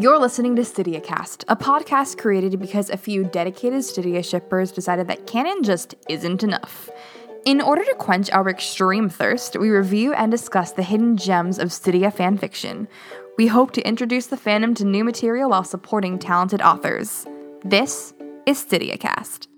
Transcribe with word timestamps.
You're 0.00 0.18
listening 0.18 0.56
to 0.56 0.62
StydiaCast, 0.62 1.44
a 1.48 1.56
podcast 1.56 2.16
created 2.16 2.58
because 2.58 2.88
a 2.88 2.96
few 2.96 3.22
dedicated 3.22 3.80
Stydia 3.80 4.24
shippers 4.24 4.72
decided 4.72 5.08
that 5.08 5.26
canon 5.26 5.62
just 5.62 5.94
isn't 6.08 6.42
enough. 6.42 6.88
In 7.44 7.60
order 7.60 7.84
to 7.84 7.94
quench 7.96 8.30
our 8.30 8.48
extreme 8.48 9.10
thirst, 9.10 9.58
we 9.58 9.68
review 9.68 10.14
and 10.14 10.30
discuss 10.30 10.72
the 10.72 10.82
hidden 10.82 11.18
gems 11.18 11.58
of 11.58 11.68
Stydia 11.68 12.10
fanfiction. 12.10 12.88
We 13.36 13.48
hope 13.48 13.72
to 13.72 13.86
introduce 13.86 14.28
the 14.28 14.38
fandom 14.38 14.74
to 14.76 14.86
new 14.86 15.04
material 15.04 15.50
while 15.50 15.64
supporting 15.64 16.18
talented 16.18 16.62
authors. 16.62 17.26
This 17.62 18.14
is 18.46 18.64
StydiaCast. 18.64 19.49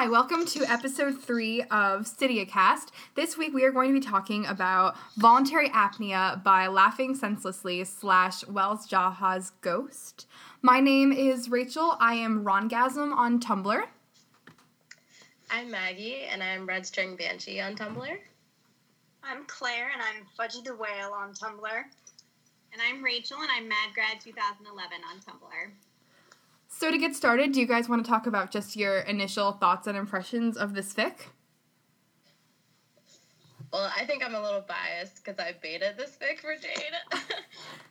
Hi, 0.00 0.08
welcome 0.08 0.46
to 0.46 0.64
episode 0.64 1.20
three 1.20 1.60
of 1.64 2.06
StydiaCast. 2.06 2.86
This 3.16 3.36
week 3.36 3.52
we 3.52 3.64
are 3.64 3.70
going 3.70 3.92
to 3.92 4.00
be 4.00 4.06
talking 4.06 4.46
about 4.46 4.96
Voluntary 5.18 5.68
Apnea 5.68 6.42
by 6.42 6.68
Laughing 6.68 7.14
Senselessly 7.14 7.84
slash 7.84 8.46
Wells 8.46 8.88
Jaha's 8.88 9.52
Ghost. 9.60 10.26
My 10.62 10.80
name 10.80 11.12
is 11.12 11.50
Rachel. 11.50 11.98
I 12.00 12.14
am 12.14 12.46
Rongasm 12.46 13.14
on 13.14 13.40
Tumblr. 13.40 13.82
I'm 15.50 15.70
Maggie, 15.70 16.22
and 16.30 16.42
I'm 16.42 16.64
Red 16.64 16.86
String 16.86 17.14
Banshee 17.14 17.60
on 17.60 17.76
Tumblr. 17.76 18.16
I'm 19.22 19.44
Claire, 19.48 19.90
and 19.92 20.00
I'm 20.00 20.24
Fudgy 20.34 20.64
the 20.64 20.76
Whale 20.76 21.12
on 21.12 21.34
Tumblr. 21.34 21.82
And 22.72 22.80
I'm 22.88 23.04
Rachel, 23.04 23.36
and 23.42 23.50
I'm 23.54 23.64
MadGrad 23.64 24.24
2011 24.24 24.98
on 25.12 25.20
Tumblr. 25.20 25.89
To 26.90 26.98
get 26.98 27.14
started, 27.14 27.52
do 27.52 27.60
you 27.60 27.68
guys 27.68 27.88
want 27.88 28.04
to 28.04 28.10
talk 28.10 28.26
about 28.26 28.50
just 28.50 28.74
your 28.74 28.98
initial 28.98 29.52
thoughts 29.52 29.86
and 29.86 29.96
impressions 29.96 30.56
of 30.56 30.74
this 30.74 30.92
fic? 30.92 31.12
Well, 33.72 33.88
I 33.96 34.04
think 34.06 34.24
I'm 34.24 34.34
a 34.34 34.42
little 34.42 34.64
biased 34.66 35.24
because 35.24 35.38
I 35.38 35.54
baited 35.62 35.96
this 35.96 36.18
fic 36.20 36.40
for 36.40 36.56
Jade, 36.56 36.92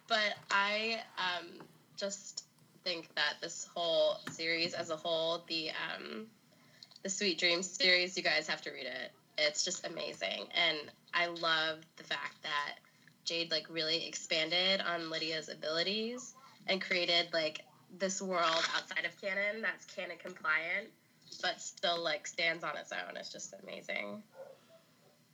but 0.09 0.35
I 0.51 0.99
um, 1.17 1.47
just 1.95 2.43
think 2.83 3.07
that 3.15 3.35
this 3.41 3.69
whole 3.73 4.17
series 4.31 4.73
as 4.73 4.89
a 4.89 4.97
whole, 4.97 5.45
the 5.47 5.69
um, 5.69 6.27
the 7.01 7.09
Sweet 7.09 7.39
Dreams 7.39 7.69
series, 7.69 8.17
you 8.17 8.23
guys 8.23 8.49
have 8.49 8.61
to 8.63 8.69
read 8.69 8.85
it. 8.85 9.13
It's 9.37 9.63
just 9.63 9.87
amazing, 9.87 10.47
and 10.53 10.77
I 11.13 11.27
love 11.27 11.79
the 11.95 12.03
fact 12.03 12.43
that 12.43 12.79
Jade 13.23 13.49
like 13.49 13.67
really 13.69 14.05
expanded 14.05 14.81
on 14.81 15.09
Lydia's 15.09 15.47
abilities 15.47 16.33
and 16.67 16.81
created 16.81 17.29
like 17.31 17.61
this 17.97 18.21
world 18.21 18.63
outside 18.75 19.05
of 19.05 19.19
canon 19.21 19.61
that's 19.61 19.85
canon 19.85 20.17
compliant, 20.23 20.87
but 21.41 21.59
still 21.59 22.01
like 22.03 22.27
stands 22.27 22.63
on 22.63 22.77
its 22.77 22.91
own. 22.91 23.17
It's 23.17 23.31
just 23.31 23.53
amazing. 23.63 24.21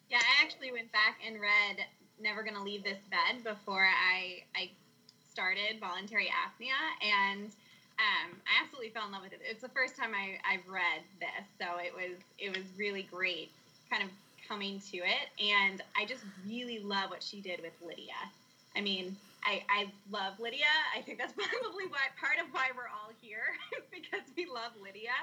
Yeah, 0.10 0.20
I 0.20 0.44
actually 0.44 0.72
went 0.72 0.92
back 0.92 1.20
and 1.26 1.40
read 1.42 1.86
"Never 2.22 2.44
Gonna 2.44 2.64
Leave 2.64 2.84
This 2.84 3.00
Bed" 3.10 3.44
before 3.44 3.86
I 3.86 4.44
I 4.56 4.70
started 5.32 5.80
voluntary 5.80 6.28
apnea, 6.28 6.78
and 7.02 7.48
um, 8.00 8.38
I 8.46 8.64
absolutely 8.64 8.92
fell 8.92 9.06
in 9.06 9.12
love 9.12 9.24
with 9.24 9.34
it. 9.34 9.42
It's 9.44 9.62
the 9.62 9.70
first 9.70 9.96
time 9.96 10.12
I 10.14 10.38
I've 10.50 10.68
read 10.68 11.02
this, 11.20 11.46
so 11.60 11.78
it 11.80 11.94
was 11.94 12.18
it 12.40 12.56
was 12.56 12.66
really 12.78 13.04
great, 13.04 13.52
kind 13.90 14.04
of 14.04 14.10
coming 14.48 14.80
to 14.92 14.98
it, 14.98 15.44
and 15.44 15.82
I 15.98 16.06
just 16.06 16.24
really 16.48 16.80
love 16.80 17.10
what 17.10 17.24
she 17.24 17.42
did 17.42 17.62
with 17.62 17.74
Lydia. 17.86 18.14
I 18.76 18.82
mean, 18.82 19.16
I, 19.46 19.64
I 19.70 19.92
love 20.10 20.40
Lydia. 20.40 20.74
I 20.98 21.02
think 21.02 21.20
that's 21.20 21.34
probably 21.38 21.86
why 21.88 22.10
part 22.20 22.42
of 22.42 22.52
why 22.52 22.74
we're 22.76 22.90
all 22.90 23.14
here 23.22 23.54
because 23.94 24.26
we 24.36 24.48
love 24.48 24.74
Lydia. 24.82 25.16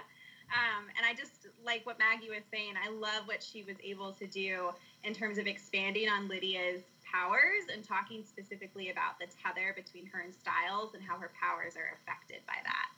Um, 0.52 0.86
and 0.97 1.07
I 1.07 1.14
just 1.14 1.48
like 1.64 1.85
what 1.86 1.98
Maggie 1.98 2.30
was 2.30 2.45
saying. 2.52 2.74
I 2.77 2.91
love 2.91 3.27
what 3.27 3.42
she 3.42 3.63
was 3.63 3.77
able 3.83 4.13
to 4.13 4.27
do 4.27 4.70
in 5.02 5.14
terms 5.14 5.39
of 5.39 5.47
expanding 5.47 6.08
on 6.08 6.29
Lydia's 6.29 6.83
powers 7.02 7.67
and 7.73 7.83
talking 7.83 8.23
specifically 8.24 8.91
about 8.91 9.19
the 9.19 9.27
tether 9.42 9.74
between 9.74 10.07
her 10.07 10.20
and 10.20 10.33
Stiles 10.35 10.95
and 10.95 11.02
how 11.02 11.18
her 11.18 11.30
powers 11.41 11.77
are 11.77 11.98
affected 12.01 12.41
by 12.47 12.61
that. 12.64 12.89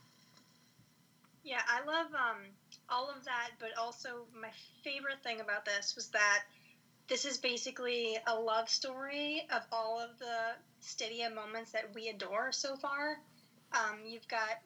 Yeah, 1.45 1.61
I 1.69 1.85
love 1.85 2.09
um, 2.15 2.49
all 2.89 3.11
of 3.11 3.25
that, 3.25 3.51
but 3.61 3.77
also 3.79 4.25
my 4.33 4.49
favorite 4.83 5.23
thing 5.23 5.41
about 5.41 5.65
this 5.65 5.95
was 5.95 6.09
that 6.09 6.45
this 7.09 7.25
is 7.25 7.39
basically 7.39 8.17
a 8.27 8.35
love 8.35 8.69
story 8.69 9.47
of 9.55 9.63
all 9.71 10.01
of 10.01 10.19
the 10.19 10.55
Stydia 10.83 11.35
moments 11.35 11.73
that 11.73 11.95
we 11.95 12.09
adore 12.09 12.53
so 12.53 12.77
far. 12.77 13.19
Um, 13.73 14.01
you've 14.07 14.29
got 14.29 14.61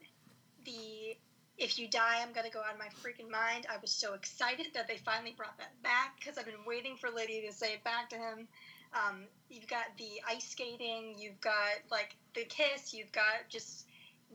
the 0.64 1.16
if 1.56 1.76
you 1.76 1.88
die, 1.88 2.20
I'm 2.22 2.32
gonna 2.32 2.50
go 2.50 2.60
out 2.60 2.74
of 2.74 2.78
my 2.78 2.88
freaking 3.02 3.28
mind. 3.28 3.66
I 3.68 3.78
was 3.82 3.90
so 3.90 4.14
excited 4.14 4.68
that 4.74 4.86
they 4.86 4.96
finally 4.98 5.34
brought 5.36 5.58
that 5.58 5.82
back 5.82 6.14
because 6.18 6.38
I've 6.38 6.46
been 6.46 6.64
waiting 6.64 6.96
for 6.96 7.10
Lydia 7.10 7.50
to 7.50 7.52
say 7.52 7.74
it 7.74 7.84
back 7.84 8.10
to 8.10 8.16
him. 8.16 8.46
Um, 8.94 9.24
you've 9.50 9.66
got 9.66 9.86
the 9.98 10.22
ice 10.28 10.48
skating, 10.48 11.16
you've 11.18 11.40
got 11.40 11.82
like 11.90 12.14
the 12.34 12.44
kiss, 12.44 12.94
you've 12.94 13.12
got 13.12 13.48
just 13.48 13.86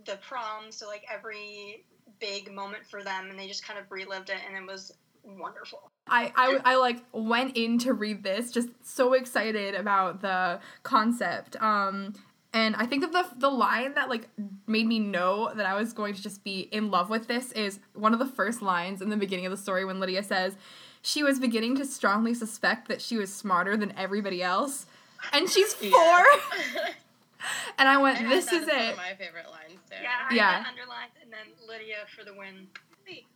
the 0.06 0.18
prom. 0.28 0.72
So 0.72 0.88
like 0.88 1.06
every 1.12 1.86
big 2.20 2.52
moment 2.54 2.86
for 2.86 3.04
them, 3.04 3.30
and 3.30 3.40
they 3.40 3.48
just 3.48 3.66
kind 3.66 3.80
of 3.80 3.90
relived 3.90 4.30
it, 4.30 4.38
and 4.46 4.58
it 4.58 4.70
was 4.70 4.92
wonderful. 5.24 5.92
I, 6.08 6.32
I, 6.36 6.60
I 6.66 6.76
like 6.76 7.04
went 7.12 7.56
in 7.56 7.80
to 7.80 7.94
read 7.94 8.24
this 8.24 8.52
just 8.52 8.70
so 8.84 9.14
excited 9.14 9.74
about 9.74 10.22
the 10.22 10.60
concept 10.84 11.56
um 11.62 12.14
and 12.54 12.76
i 12.76 12.86
think 12.86 13.02
that 13.02 13.12
the 13.12 13.40
the 13.40 13.50
line 13.50 13.94
that 13.94 14.10
like 14.10 14.28
made 14.68 14.86
me 14.86 15.00
know 15.00 15.52
that 15.56 15.66
i 15.66 15.74
was 15.74 15.94
going 15.94 16.14
to 16.14 16.22
just 16.22 16.44
be 16.44 16.62
in 16.72 16.92
love 16.92 17.10
with 17.10 17.28
this 17.28 17.52
is 17.54 17.80
one 17.94 18.14
of 18.14 18.20
the 18.20 18.26
first 18.26 18.62
lines 18.62 19.02
in 19.02 19.10
the 19.10 19.18
beginning 19.18 19.46
of 19.46 19.52
the 19.52 19.58
story 19.58 19.86
when 19.86 20.00
lydia 20.00 20.22
says 20.24 20.56
she 21.02 21.24
was 21.24 21.40
beginning 21.40 21.76
to 21.78 21.86
strongly 21.86 22.34
suspect 22.34 22.88
that 22.88 23.02
she 23.02 23.18
was 23.18 23.34
smarter 23.34 23.76
than 23.78 23.94
everybody 23.98 24.42
else 24.44 24.86
and 25.32 25.50
she's 25.50 25.74
four. 25.74 25.90
Yeah. 25.90 26.26
and 27.78 27.88
i 27.88 27.98
went 27.98 28.20
I 28.22 28.28
this 28.28 28.52
is 28.52 28.68
it. 28.68 28.98
my 28.98 29.14
favorite 29.18 29.50
lines 29.50 29.80
too 29.90 29.96
yeah 30.02 30.10
I 30.30 30.36
yeah. 30.36 30.66
underlined 30.68 31.12
and 31.22 31.32
then 31.32 31.54
lydia 31.68 32.06
for 32.16 32.24
the 32.24 32.34
win 32.34 32.68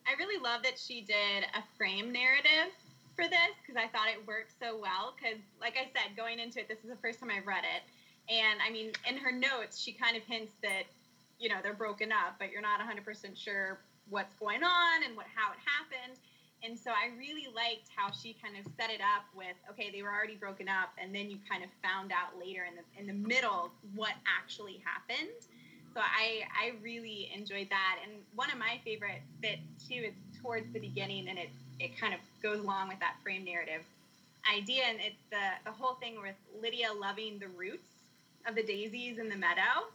I 0.08 0.16
really 0.18 0.42
love 0.42 0.64
that 0.64 0.80
she 0.80 1.02
did 1.02 1.44
a 1.54 1.62
frame 1.78 2.12
narrative 2.12 2.72
for 3.16 3.28
this 3.28 3.52
because 3.60 3.76
I 3.76 3.92
thought 3.92 4.08
it 4.08 4.26
worked 4.26 4.54
so 4.58 4.80
well. 4.80 5.14
Because, 5.14 5.40
like 5.60 5.76
I 5.76 5.92
said, 5.92 6.16
going 6.16 6.40
into 6.40 6.60
it, 6.60 6.70
this 6.70 6.80
is 6.80 6.90
the 6.90 7.02
first 7.04 7.20
time 7.20 7.30
I've 7.30 7.46
read 7.46 7.66
it. 7.68 7.84
And 8.32 8.60
I 8.66 8.72
mean, 8.72 8.92
in 9.08 9.18
her 9.18 9.32
notes, 9.32 9.80
she 9.80 9.92
kind 9.92 10.16
of 10.16 10.24
hints 10.24 10.54
that, 10.64 10.88
you 11.40 11.50
know, 11.50 11.58
they're 11.62 11.76
broken 11.76 12.12
up, 12.12 12.40
but 12.40 12.52
you're 12.52 12.64
not 12.64 12.80
100% 12.80 13.04
sure 13.36 13.80
what's 14.10 14.34
going 14.40 14.64
on 14.64 15.04
and 15.04 15.16
what 15.16 15.26
how 15.36 15.52
it 15.52 15.60
happened. 15.68 16.18
And 16.64 16.80
so 16.80 16.90
I 16.90 17.16
really 17.20 17.48
liked 17.54 17.92
how 17.96 18.10
she 18.12 18.36
kind 18.42 18.56
of 18.58 18.66
set 18.80 18.90
it 18.90 19.02
up 19.02 19.28
with, 19.36 19.56
okay, 19.70 19.92
they 19.92 20.02
were 20.02 20.10
already 20.10 20.36
broken 20.36 20.68
up, 20.68 20.90
and 20.98 21.14
then 21.14 21.30
you 21.30 21.38
kind 21.48 21.64
of 21.64 21.70
found 21.84 22.12
out 22.12 22.40
later 22.40 22.66
in 22.66 22.74
the 22.76 22.86
in 23.00 23.06
the 23.06 23.28
middle 23.28 23.70
what 23.94 24.14
actually 24.26 24.82
happened. 24.84 25.38
So 25.98 26.04
I 26.04 26.46
I 26.54 26.74
really 26.84 27.32
enjoyed 27.34 27.72
that. 27.72 27.96
And 28.06 28.22
one 28.36 28.52
of 28.52 28.60
my 28.60 28.80
favorite 28.86 29.24
bits 29.42 29.66
too 29.90 29.96
is 30.06 30.14
towards 30.44 30.72
the 30.72 30.80
beginning, 30.80 31.28
and 31.28 31.40
it 31.40 31.50
it 31.80 31.98
kind 32.00 32.14
of 32.14 32.20
goes 32.44 32.60
along 32.60 32.90
with 32.90 33.00
that 33.00 33.16
frame 33.24 33.44
narrative 33.44 33.82
idea, 34.46 34.84
and 34.84 35.00
it's 35.02 35.24
the 35.32 35.58
the 35.66 35.72
whole 35.72 35.96
thing 35.96 36.22
with 36.22 36.36
Lydia 36.62 36.94
loving 36.94 37.40
the 37.40 37.48
roots 37.48 37.90
of 38.46 38.54
the 38.54 38.62
daisies 38.62 39.18
in 39.18 39.28
the 39.28 39.36
meadow. 39.36 39.90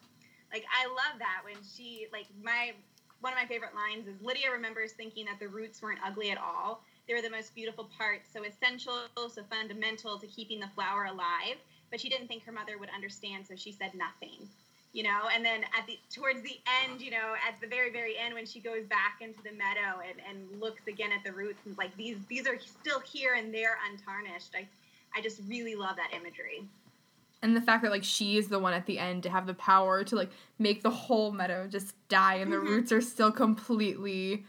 Like 0.53 0.65
I 0.75 0.89
love 0.89 1.21
that 1.21 1.43
when 1.45 1.63
she 1.63 2.09
like 2.13 2.27
my 2.43 2.73
one 3.21 3.33
of 3.33 3.39
my 3.39 3.47
favorite 3.47 3.77
lines 3.77 4.09
is 4.09 4.21
Lydia 4.21 4.51
remembers 4.51 4.91
thinking 4.99 5.27
that 5.27 5.39
the 5.39 5.47
roots 5.47 5.81
weren't 5.83 6.01
ugly 6.05 6.33
at 6.33 6.39
all. 6.39 6.83
They 7.07 7.15
were 7.15 7.23
the 7.23 7.31
most 7.31 7.55
beautiful 7.55 7.89
part, 7.97 8.23
so 8.27 8.43
essential, 8.43 9.07
so 9.17 9.45
fundamental 9.49 10.19
to 10.19 10.27
keeping 10.27 10.59
the 10.59 10.69
flower 10.75 11.05
alive. 11.05 11.63
But 11.93 12.01
she 12.01 12.09
didn't 12.09 12.27
think 12.27 12.43
her 12.43 12.51
mother 12.53 12.77
would 12.77 12.91
understand, 12.91 13.47
so 13.47 13.55
she 13.55 13.71
said 13.71 13.95
nothing 13.95 14.49
you 14.93 15.03
know 15.03 15.29
and 15.35 15.45
then 15.45 15.63
at 15.77 15.87
the 15.87 15.99
towards 16.15 16.43
the 16.43 16.59
end 16.85 17.01
you 17.01 17.11
know 17.11 17.35
at 17.47 17.59
the 17.61 17.67
very 17.67 17.91
very 17.91 18.17
end 18.19 18.35
when 18.35 18.47
she 18.47 18.61
goes 18.61 18.85
back 18.87 19.19
into 19.21 19.43
the 19.43 19.53
meadow 19.53 20.01
and, 20.07 20.21
and 20.29 20.61
looks 20.61 20.87
again 20.87 21.11
at 21.13 21.25
the 21.25 21.33
roots 21.33 21.61
and 21.65 21.77
like 21.79 21.97
these 21.97 22.17
these 22.29 22.47
are 22.47 22.59
still 22.59 23.01
here 23.01 23.35
and 23.35 23.53
they're 23.53 23.79
untarnished 23.91 24.51
i 24.55 24.67
i 25.17 25.21
just 25.21 25.41
really 25.49 25.75
love 25.75 25.97
that 25.97 26.11
imagery 26.15 26.63
and 27.43 27.57
the 27.57 27.61
fact 27.61 27.83
that 27.83 27.91
like 27.91 28.05
she 28.05 28.37
is 28.37 28.49
the 28.49 28.59
one 28.59 28.73
at 28.75 28.87
the 28.87 28.99
end 28.99 29.23
to 29.23 29.31
have 29.31 29.47
the 29.47 29.55
power 29.55 30.05
to 30.05 30.15
like 30.15 30.31
make 30.59 30.83
the 30.83 30.91
whole 30.91 31.33
meadow 31.33 31.67
just 31.67 31.95
die 32.09 32.35
and 32.35 32.53
the 32.53 32.57
mm-hmm. 32.57 32.67
roots 32.67 32.93
are 32.93 33.01
still 33.01 33.33
completely 33.33 34.45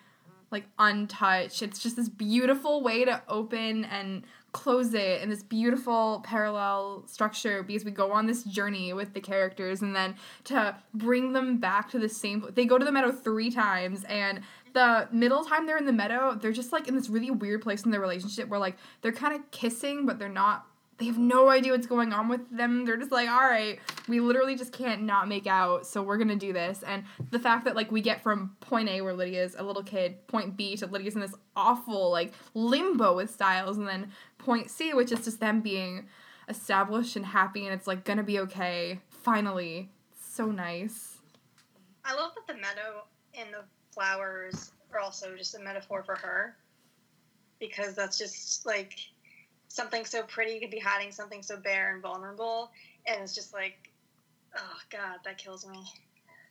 like 0.51 0.65
untouched 0.77 1.63
it's 1.63 1.79
just 1.79 1.95
this 1.95 2.09
beautiful 2.09 2.83
way 2.83 3.05
to 3.05 3.21
open 3.27 3.85
and 3.85 4.23
close 4.53 4.93
it 4.93 5.21
in 5.21 5.29
this 5.29 5.43
beautiful 5.43 6.21
parallel 6.23 7.03
structure 7.07 7.63
because 7.63 7.83
we 7.83 7.91
go 7.91 8.11
on 8.11 8.27
this 8.27 8.43
journey 8.43 8.93
with 8.93 9.13
the 9.13 9.19
characters 9.19 9.81
and 9.81 9.95
then 9.95 10.15
to 10.43 10.75
bring 10.93 11.33
them 11.33 11.57
back 11.57 11.89
to 11.89 11.99
the 11.99 12.07
same 12.07 12.45
they 12.53 12.65
go 12.65 12.77
to 12.77 12.85
the 12.85 12.91
meadow 12.91 13.11
three 13.11 13.49
times 13.49 14.03
and 14.05 14.41
the 14.73 15.07
middle 15.11 15.43
time 15.43 15.65
they're 15.65 15.77
in 15.77 15.85
the 15.85 15.91
meadow 15.91 16.35
they're 16.35 16.51
just 16.51 16.71
like 16.71 16.87
in 16.87 16.95
this 16.95 17.09
really 17.09 17.31
weird 17.31 17.61
place 17.61 17.83
in 17.83 17.91
their 17.91 17.99
relationship 17.99 18.47
where 18.47 18.59
like 18.59 18.77
they're 19.01 19.11
kind 19.11 19.35
of 19.35 19.51
kissing 19.51 20.05
but 20.05 20.19
they're 20.19 20.29
not 20.29 20.67
they 20.97 21.05
have 21.05 21.17
no 21.17 21.49
idea 21.49 21.71
what's 21.71 21.87
going 21.87 22.13
on 22.13 22.29
with 22.29 22.41
them. 22.55 22.85
They're 22.85 22.97
just 22.97 23.11
like, 23.11 23.29
all 23.29 23.41
right, 23.41 23.79
we 24.07 24.19
literally 24.19 24.55
just 24.55 24.71
can't 24.71 25.03
not 25.03 25.27
make 25.27 25.47
out, 25.47 25.87
so 25.87 26.03
we're 26.03 26.17
gonna 26.17 26.35
do 26.35 26.53
this. 26.53 26.83
And 26.85 27.03
the 27.31 27.39
fact 27.39 27.65
that 27.65 27.75
like 27.75 27.91
we 27.91 28.01
get 28.01 28.21
from 28.21 28.55
point 28.59 28.89
A 28.89 29.01
where 29.01 29.13
Lydia's 29.13 29.55
a 29.57 29.63
little 29.63 29.83
kid, 29.83 30.27
point 30.27 30.55
B 30.55 30.75
to 30.77 30.87
Lydia's 30.87 31.15
in 31.15 31.21
this 31.21 31.33
awful 31.55 32.11
like 32.11 32.33
limbo 32.53 33.15
with 33.15 33.31
Stiles, 33.31 33.77
and 33.77 33.87
then 33.87 34.11
point 34.37 34.69
C, 34.69 34.93
which 34.93 35.11
is 35.11 35.25
just 35.25 35.39
them 35.39 35.61
being 35.61 36.07
established 36.49 37.15
and 37.15 37.25
happy 37.25 37.65
and 37.65 37.73
it's 37.73 37.87
like 37.87 38.03
gonna 38.03 38.23
be 38.23 38.39
okay 38.39 38.99
finally. 39.09 39.89
So 40.19 40.45
nice. 40.47 41.17
I 42.05 42.13
love 42.15 42.31
that 42.35 42.47
the 42.47 42.59
meadow 42.59 43.05
and 43.33 43.49
the 43.53 43.63
flowers 43.93 44.71
are 44.93 44.99
also 44.99 45.35
just 45.35 45.55
a 45.55 45.59
metaphor 45.59 46.03
for 46.03 46.15
her. 46.15 46.55
Because 47.59 47.95
that's 47.95 48.17
just 48.17 48.65
like 48.65 48.99
something 49.73 50.05
so 50.05 50.21
pretty 50.21 50.59
could 50.59 50.69
be 50.69 50.79
hiding 50.79 51.11
something 51.11 51.41
so 51.41 51.57
bare 51.57 51.93
and 51.93 52.01
vulnerable. 52.01 52.69
And 53.07 53.21
it's 53.23 53.33
just 53.33 53.53
like, 53.53 53.89
oh 54.55 54.77
God, 54.91 55.17
that 55.25 55.39
kills 55.39 55.67
me. 55.67 55.83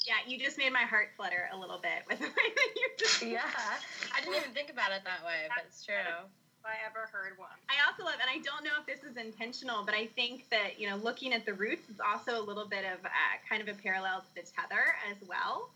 Yeah, 0.04 0.18
you 0.26 0.38
just 0.38 0.58
made 0.58 0.72
my 0.72 0.82
heart 0.82 1.10
flutter 1.16 1.48
a 1.54 1.56
little 1.56 1.78
bit 1.78 2.02
with 2.08 2.18
the 2.18 2.26
way 2.26 2.48
that 2.56 2.70
you 2.74 2.90
just. 2.98 3.22
Yeah, 3.22 3.46
I 4.16 4.20
didn't 4.20 4.34
even 4.34 4.50
think 4.50 4.70
about 4.70 4.90
it 4.90 5.02
that 5.04 5.24
way, 5.24 5.46
but 5.48 5.64
it's 5.68 5.84
true. 5.84 5.94
If 5.94 6.66
I 6.66 6.74
ever 6.86 7.06
heard 7.12 7.38
one. 7.38 7.54
I 7.70 7.78
also 7.86 8.04
love, 8.04 8.18
and 8.20 8.30
I 8.30 8.42
don't 8.42 8.64
know 8.64 8.74
if 8.78 8.86
this 8.86 9.08
is 9.08 9.16
intentional, 9.16 9.84
but 9.84 9.94
I 9.94 10.06
think 10.06 10.48
that 10.50 10.78
you 10.78 10.90
know, 10.90 10.96
looking 10.96 11.32
at 11.32 11.46
the 11.46 11.54
roots 11.54 11.88
is 11.88 12.00
also 12.00 12.42
a 12.42 12.44
little 12.44 12.66
bit 12.66 12.84
of 12.84 13.04
uh, 13.04 13.34
kind 13.48 13.62
of 13.62 13.68
a 13.68 13.78
parallel 13.80 14.20
to 14.20 14.34
the 14.34 14.42
tether 14.42 14.98
as 15.10 15.16
well. 15.28 15.70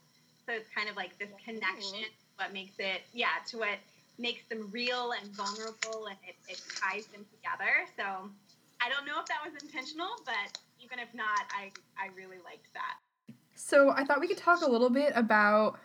So 0.47 0.53
it's 0.53 0.69
kind 0.75 0.89
of 0.89 0.97
like 0.97 1.17
this 1.19 1.31
connection, 1.45 2.07
what 2.37 2.53
makes 2.53 2.75
it, 2.79 3.03
yeah, 3.13 3.39
to 3.51 3.59
what 3.59 3.79
makes 4.19 4.45
them 4.49 4.69
real 4.73 5.13
and 5.13 5.31
vulnerable, 5.35 6.07
and 6.07 6.17
it, 6.27 6.37
it 6.49 6.61
ties 6.81 7.07
them 7.07 7.25
together. 7.31 7.87
So 7.97 8.31
I 8.81 8.89
don't 8.89 9.07
know 9.07 9.21
if 9.21 9.27
that 9.27 9.39
was 9.45 9.61
intentional, 9.63 10.09
but 10.25 10.59
even 10.83 10.99
if 10.99 11.13
not, 11.15 11.41
I 11.51 11.71
I 11.99 12.09
really 12.15 12.39
liked 12.45 12.73
that. 12.75 13.35
So 13.55 13.91
I 13.91 14.05
thought 14.05 14.21
we 14.21 14.29
could 14.29 14.39
talk 14.39 14.63
a 14.63 14.71
little 14.71 14.91
bit 14.91 15.13
about 15.15 15.79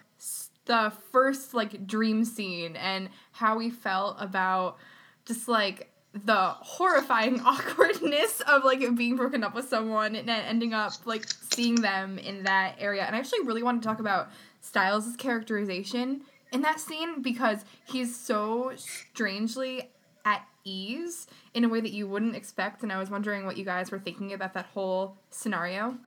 the 0.65 0.91
first 1.11 1.53
like 1.53 1.87
dream 1.87 2.23
scene 2.23 2.75
and 2.75 3.09
how 3.31 3.57
we 3.57 3.69
felt 3.69 4.17
about 4.19 4.77
just 5.25 5.47
like 5.47 5.91
the 6.13 6.35
horrifying 6.35 7.39
awkwardness 7.45 8.41
of 8.41 8.63
like 8.63 8.95
being 8.95 9.15
broken 9.15 9.43
up 9.43 9.55
with 9.55 9.67
someone 9.69 10.15
and 10.15 10.29
ending 10.29 10.73
up 10.73 10.93
like 11.05 11.25
seeing 11.53 11.75
them 11.75 12.19
in 12.19 12.43
that 12.43 12.75
area. 12.79 13.03
And 13.03 13.15
I 13.15 13.19
actually 13.19 13.45
really 13.45 13.63
want 13.63 13.81
to 13.81 13.87
talk 13.87 13.99
about 13.99 14.29
Stiles' 14.59 15.15
characterization 15.17 16.21
in 16.51 16.61
that 16.61 16.79
scene 16.79 17.21
because 17.21 17.63
he's 17.85 18.15
so 18.15 18.71
strangely 18.75 19.89
at 20.25 20.45
ease 20.63 21.27
in 21.53 21.63
a 21.63 21.69
way 21.69 21.81
that 21.81 21.91
you 21.91 22.07
wouldn't 22.07 22.35
expect. 22.35 22.83
And 22.83 22.91
I 22.91 22.99
was 22.99 23.09
wondering 23.09 23.45
what 23.45 23.57
you 23.57 23.65
guys 23.65 23.91
were 23.91 23.99
thinking 23.99 24.33
about 24.33 24.53
that 24.53 24.67
whole 24.67 25.17
scenario. 25.29 25.97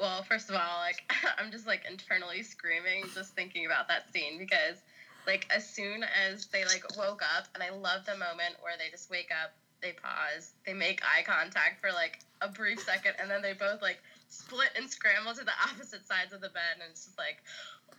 Well, 0.00 0.22
first 0.22 0.50
of 0.50 0.56
all, 0.56 0.78
like 0.80 1.12
I'm 1.38 1.50
just 1.50 1.66
like 1.66 1.84
internally 1.88 2.42
screaming 2.42 3.04
just 3.14 3.34
thinking 3.34 3.66
about 3.66 3.88
that 3.88 4.12
scene 4.12 4.38
because 4.38 4.82
like 5.26 5.46
as 5.54 5.68
soon 5.68 6.04
as 6.26 6.46
they 6.46 6.64
like 6.64 6.84
woke 6.96 7.22
up 7.36 7.46
and 7.54 7.62
I 7.62 7.70
love 7.70 8.04
the 8.06 8.12
moment 8.12 8.56
where 8.60 8.74
they 8.78 8.90
just 8.90 9.10
wake 9.10 9.30
up, 9.30 9.52
they 9.82 9.92
pause, 9.92 10.52
they 10.66 10.72
make 10.72 11.02
eye 11.02 11.22
contact 11.22 11.80
for 11.80 11.92
like 11.92 12.20
a 12.40 12.48
brief 12.48 12.80
second 12.80 13.14
and 13.20 13.30
then 13.30 13.42
they 13.42 13.52
both 13.52 13.82
like 13.82 13.98
split 14.28 14.70
and 14.76 14.88
scramble 14.88 15.34
to 15.34 15.44
the 15.44 15.52
opposite 15.70 16.06
sides 16.06 16.32
of 16.32 16.40
the 16.40 16.50
bed 16.50 16.80
and 16.80 16.90
it's 16.90 17.04
just 17.04 17.18
like 17.18 17.42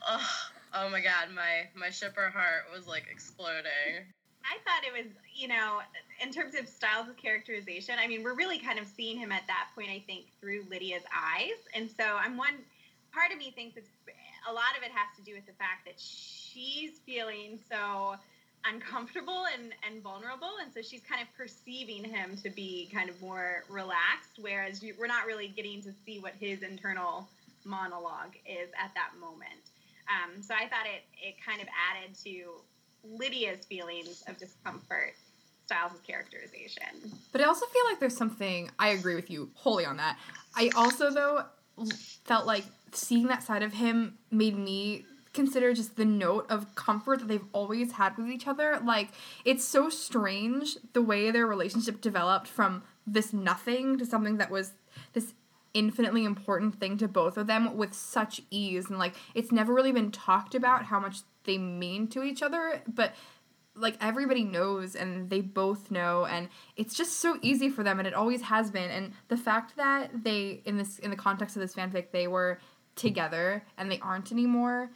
oh, 0.07 0.29
oh 0.73 0.89
my 0.89 1.01
god, 1.01 1.29
my 1.33 1.67
my 1.75 1.89
shipper 1.89 2.29
heart 2.29 2.65
was 2.73 2.87
like 2.87 3.05
exploding. 3.11 4.05
I 4.45 4.57
thought 4.63 4.83
it 4.87 4.93
was, 4.93 5.11
you 5.35 5.47
know, 5.47 5.79
in 6.23 6.31
terms 6.31 6.55
of 6.55 6.67
Stiles' 6.67 7.09
of 7.09 7.17
characterization, 7.17 7.95
I 7.99 8.07
mean, 8.07 8.23
we're 8.23 8.35
really 8.35 8.57
kind 8.57 8.79
of 8.79 8.87
seeing 8.87 9.17
him 9.17 9.31
at 9.31 9.43
that 9.47 9.67
point, 9.75 9.89
I 9.89 10.01
think, 10.07 10.25
through 10.39 10.65
Lydia's 10.69 11.03
eyes. 11.13 11.59
And 11.75 11.89
so 11.89 12.03
I'm 12.03 12.37
one 12.37 12.55
part 13.13 13.31
of 13.31 13.37
me 13.37 13.51
thinks 13.51 13.77
it's 13.77 13.89
a 14.49 14.53
lot 14.53 14.77
of 14.77 14.83
it 14.83 14.91
has 14.91 15.15
to 15.17 15.23
do 15.23 15.35
with 15.35 15.45
the 15.45 15.53
fact 15.53 15.85
that 15.85 15.99
she's 15.99 16.99
feeling 17.05 17.59
so 17.69 18.15
uncomfortable 18.65 19.45
and, 19.53 19.73
and 19.87 20.01
vulnerable. 20.01 20.51
And 20.61 20.73
so 20.73 20.81
she's 20.81 21.01
kind 21.01 21.21
of 21.21 21.27
perceiving 21.37 22.03
him 22.03 22.37
to 22.43 22.49
be 22.49 22.89
kind 22.93 23.09
of 23.09 23.21
more 23.21 23.63
relaxed, 23.69 24.39
whereas 24.39 24.81
you, 24.81 24.95
we're 24.99 25.07
not 25.07 25.25
really 25.25 25.47
getting 25.49 25.81
to 25.83 25.91
see 26.05 26.19
what 26.19 26.33
his 26.39 26.63
internal 26.63 27.27
monologue 27.65 28.35
is 28.45 28.69
at 28.81 28.91
that 28.95 29.11
moment. 29.19 29.68
Um, 30.09 30.41
so 30.41 30.53
I 30.53 30.67
thought 30.67 30.85
it, 30.85 31.03
it 31.21 31.35
kind 31.45 31.61
of 31.61 31.67
added 31.67 32.15
to 32.23 32.61
Lydia's 33.03 33.65
feelings 33.65 34.23
of 34.27 34.37
discomfort, 34.37 35.13
Stiles' 35.65 35.99
characterization. 36.05 37.13
But 37.31 37.41
I 37.41 37.43
also 37.45 37.65
feel 37.67 37.83
like 37.85 37.99
there's 37.99 38.17
something 38.17 38.71
I 38.79 38.89
agree 38.89 39.15
with 39.15 39.29
you 39.29 39.51
wholly 39.53 39.85
on 39.85 39.97
that. 39.97 40.17
I 40.55 40.71
also 40.75 41.11
though 41.11 41.45
felt 42.25 42.45
like 42.45 42.65
seeing 42.91 43.27
that 43.27 43.43
side 43.43 43.63
of 43.63 43.73
him 43.73 44.17
made 44.31 44.57
me 44.57 45.05
consider 45.33 45.73
just 45.73 45.95
the 45.95 46.05
note 46.05 46.45
of 46.49 46.73
comfort 46.75 47.19
that 47.19 47.27
they've 47.27 47.45
always 47.53 47.93
had 47.93 48.17
with 48.17 48.27
each 48.27 48.47
other. 48.47 48.79
Like 48.83 49.09
it's 49.45 49.63
so 49.63 49.89
strange 49.89 50.77
the 50.93 51.01
way 51.01 51.31
their 51.31 51.45
relationship 51.45 52.01
developed 52.01 52.47
from 52.47 52.83
this 53.05 53.31
nothing 53.31 53.97
to 53.99 54.05
something 54.05 54.37
that 54.37 54.49
was 54.49 54.73
this 55.13 55.33
infinitely 55.73 56.25
important 56.25 56.79
thing 56.79 56.97
to 56.97 57.07
both 57.07 57.37
of 57.37 57.47
them 57.47 57.77
with 57.77 57.93
such 57.93 58.41
ease. 58.49 58.89
And 58.89 58.99
like 58.99 59.15
it's 59.33 59.51
never 59.51 59.73
really 59.73 59.91
been 59.91 60.11
talked 60.11 60.55
about 60.55 60.85
how 60.85 60.99
much 60.99 61.19
they 61.43 61.57
mean 61.57 62.07
to 62.09 62.21
each 62.23 62.43
other 62.43 62.81
but 62.87 63.15
like 63.75 63.95
everybody 64.01 64.43
knows 64.43 64.95
and 64.95 65.29
they 65.29 65.41
both 65.41 65.89
know. 65.89 66.25
And 66.25 66.49
it's 66.75 66.95
just 66.95 67.19
so 67.19 67.37
easy 67.41 67.69
for 67.69 67.83
them 67.83 67.99
and 67.99 68.07
it 68.07 68.13
always 68.13 68.41
has 68.41 68.71
been. 68.71 68.89
And 68.89 69.13
the 69.27 69.37
fact 69.37 69.77
that 69.77 70.23
they 70.23 70.61
in 70.65 70.77
this 70.77 70.99
in 70.99 71.09
the 71.09 71.15
context 71.15 71.55
of 71.55 71.61
this 71.61 71.75
fanfic 71.75 72.11
they 72.11 72.27
were 72.27 72.59
together 72.95 73.63
and 73.77 73.89
they 73.89 73.99
aren't 73.99 74.31
anymore 74.31 74.89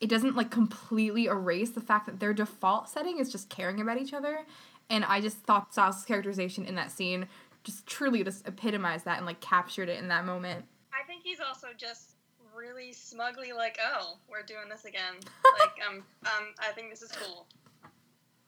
it 0.00 0.08
doesn't 0.08 0.36
like 0.36 0.50
completely 0.50 1.26
erase 1.26 1.70
the 1.70 1.80
fact 1.80 2.06
that 2.06 2.20
their 2.20 2.32
default 2.32 2.88
setting 2.88 3.18
is 3.18 3.30
just 3.30 3.50
caring 3.50 3.80
about 3.80 3.98
each 3.98 4.14
other. 4.14 4.46
And 4.88 5.04
i 5.04 5.20
just 5.20 5.38
thought 5.38 5.72
Stiles' 5.72 6.04
characterization 6.04 6.64
in 6.64 6.74
that 6.76 6.90
scene 6.90 7.28
just 7.64 7.86
truly 7.86 8.24
just 8.24 8.46
epitomized 8.46 9.04
that 9.04 9.18
and 9.18 9.26
like 9.26 9.40
captured 9.40 9.88
it 9.88 9.98
in 9.98 10.08
that 10.08 10.24
moment 10.24 10.64
I 10.92 11.06
think 11.06 11.22
he's 11.22 11.40
also 11.40 11.68
just 11.76 12.16
really 12.54 12.92
smugly 12.92 13.52
like, 13.52 13.78
oh, 13.82 14.18
we're 14.28 14.42
doing 14.42 14.68
this 14.68 14.84
again. 14.84 15.14
like, 15.60 15.72
um, 15.88 16.02
um, 16.26 16.46
I 16.58 16.72
think 16.72 16.90
this 16.90 17.00
is 17.00 17.12
cool. 17.12 17.46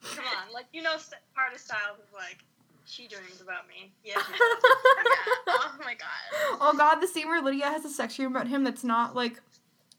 Come 0.02 0.24
on, 0.24 0.52
like 0.52 0.66
you 0.72 0.82
know, 0.82 0.96
st- 0.98 1.20
part 1.34 1.54
of 1.54 1.60
Stiles 1.60 1.98
is 1.98 2.12
like, 2.12 2.44
she 2.84 3.06
dreams 3.06 3.40
about 3.40 3.68
me. 3.68 3.92
Yeah. 4.04 4.20
Yeah. 5.44 5.54
Oh 5.54 5.74
my 5.80 5.94
god. 5.94 6.58
oh 6.60 6.74
god 6.76 6.96
the 7.00 7.06
scene 7.08 7.26
where 7.28 7.42
lydia 7.42 7.66
has 7.66 7.84
a 7.84 7.88
sex 7.88 8.16
dream 8.16 8.28
about 8.30 8.46
him 8.46 8.62
that's 8.64 8.84
not 8.84 9.14
like 9.16 9.40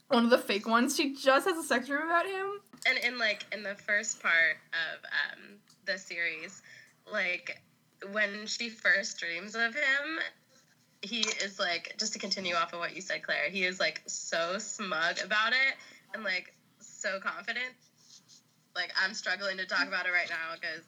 one 0.07 0.23
of 0.23 0.29
the 0.29 0.37
fake 0.37 0.67
ones 0.67 0.95
she 0.95 1.13
just 1.13 1.47
has 1.47 1.57
a 1.57 1.63
sex 1.63 1.87
dream 1.87 2.01
about 2.01 2.25
him 2.25 2.59
and 2.87 2.97
in 2.99 3.17
like 3.17 3.45
in 3.51 3.63
the 3.63 3.75
first 3.75 4.21
part 4.21 4.57
of 4.71 5.03
um 5.03 5.55
the 5.85 5.97
series 5.97 6.61
like 7.11 7.61
when 8.11 8.45
she 8.45 8.69
first 8.69 9.19
dreams 9.19 9.55
of 9.55 9.73
him 9.73 10.19
he 11.01 11.19
is 11.43 11.59
like 11.59 11.95
just 11.99 12.13
to 12.13 12.19
continue 12.19 12.55
off 12.55 12.73
of 12.73 12.79
what 12.79 12.95
you 12.95 13.01
said 13.01 13.21
claire 13.23 13.49
he 13.49 13.63
is 13.63 13.79
like 13.79 14.01
so 14.05 14.57
smug 14.57 15.19
about 15.23 15.51
it 15.51 15.75
and 16.13 16.23
like 16.23 16.53
so 16.79 17.19
confident. 17.19 17.73
Like 18.75 18.91
i'm 19.01 19.13
struggling 19.13 19.57
to 19.57 19.65
talk 19.65 19.87
about 19.87 20.05
it 20.05 20.11
right 20.11 20.29
now 20.29 20.55
because 20.59 20.83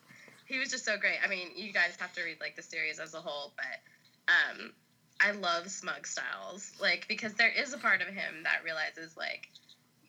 he 0.46 0.60
was 0.60 0.70
just 0.70 0.86
so 0.86 0.98
great. 0.98 1.18
I 1.24 1.28
mean 1.28 1.50
you 1.56 1.74
guys 1.74 1.96
have 2.00 2.14
to 2.14 2.24
read 2.24 2.38
like 2.40 2.56
the 2.56 2.64
series 2.64 3.00
as 3.00 3.14
a 3.14 3.20
whole 3.20 3.54
but 3.56 4.34
um 4.34 4.72
i 5.20 5.32
love 5.32 5.70
smug 5.70 6.08
stiles 6.08 6.72
like 6.82 7.08
because 7.08 7.34
there 7.34 7.50
is 7.50 7.74
a 7.74 7.78
part 7.78 8.02
of 8.02 8.08
him 8.08 8.44
that 8.44 8.64
realizes 8.64 9.16
like 9.16 9.48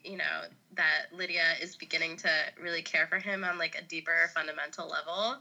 you 0.03 0.17
know 0.17 0.41
that 0.75 1.05
Lydia 1.11 1.53
is 1.61 1.75
beginning 1.75 2.17
to 2.17 2.29
really 2.61 2.81
care 2.81 3.07
for 3.07 3.17
him 3.17 3.43
on 3.43 3.57
like 3.57 3.75
a 3.75 3.83
deeper 3.83 4.29
fundamental 4.33 4.87
level 4.87 5.37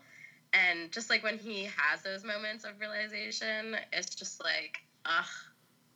and 0.57 0.91
just 0.91 1.11
like 1.11 1.23
when 1.23 1.39
he 1.39 1.65
has 1.65 2.03
those 2.03 2.25
moments 2.25 2.65
of 2.65 2.81
realization 2.81 3.77
it's 3.93 4.15
just 4.15 4.43
like 4.43 4.79
ugh 5.05 5.25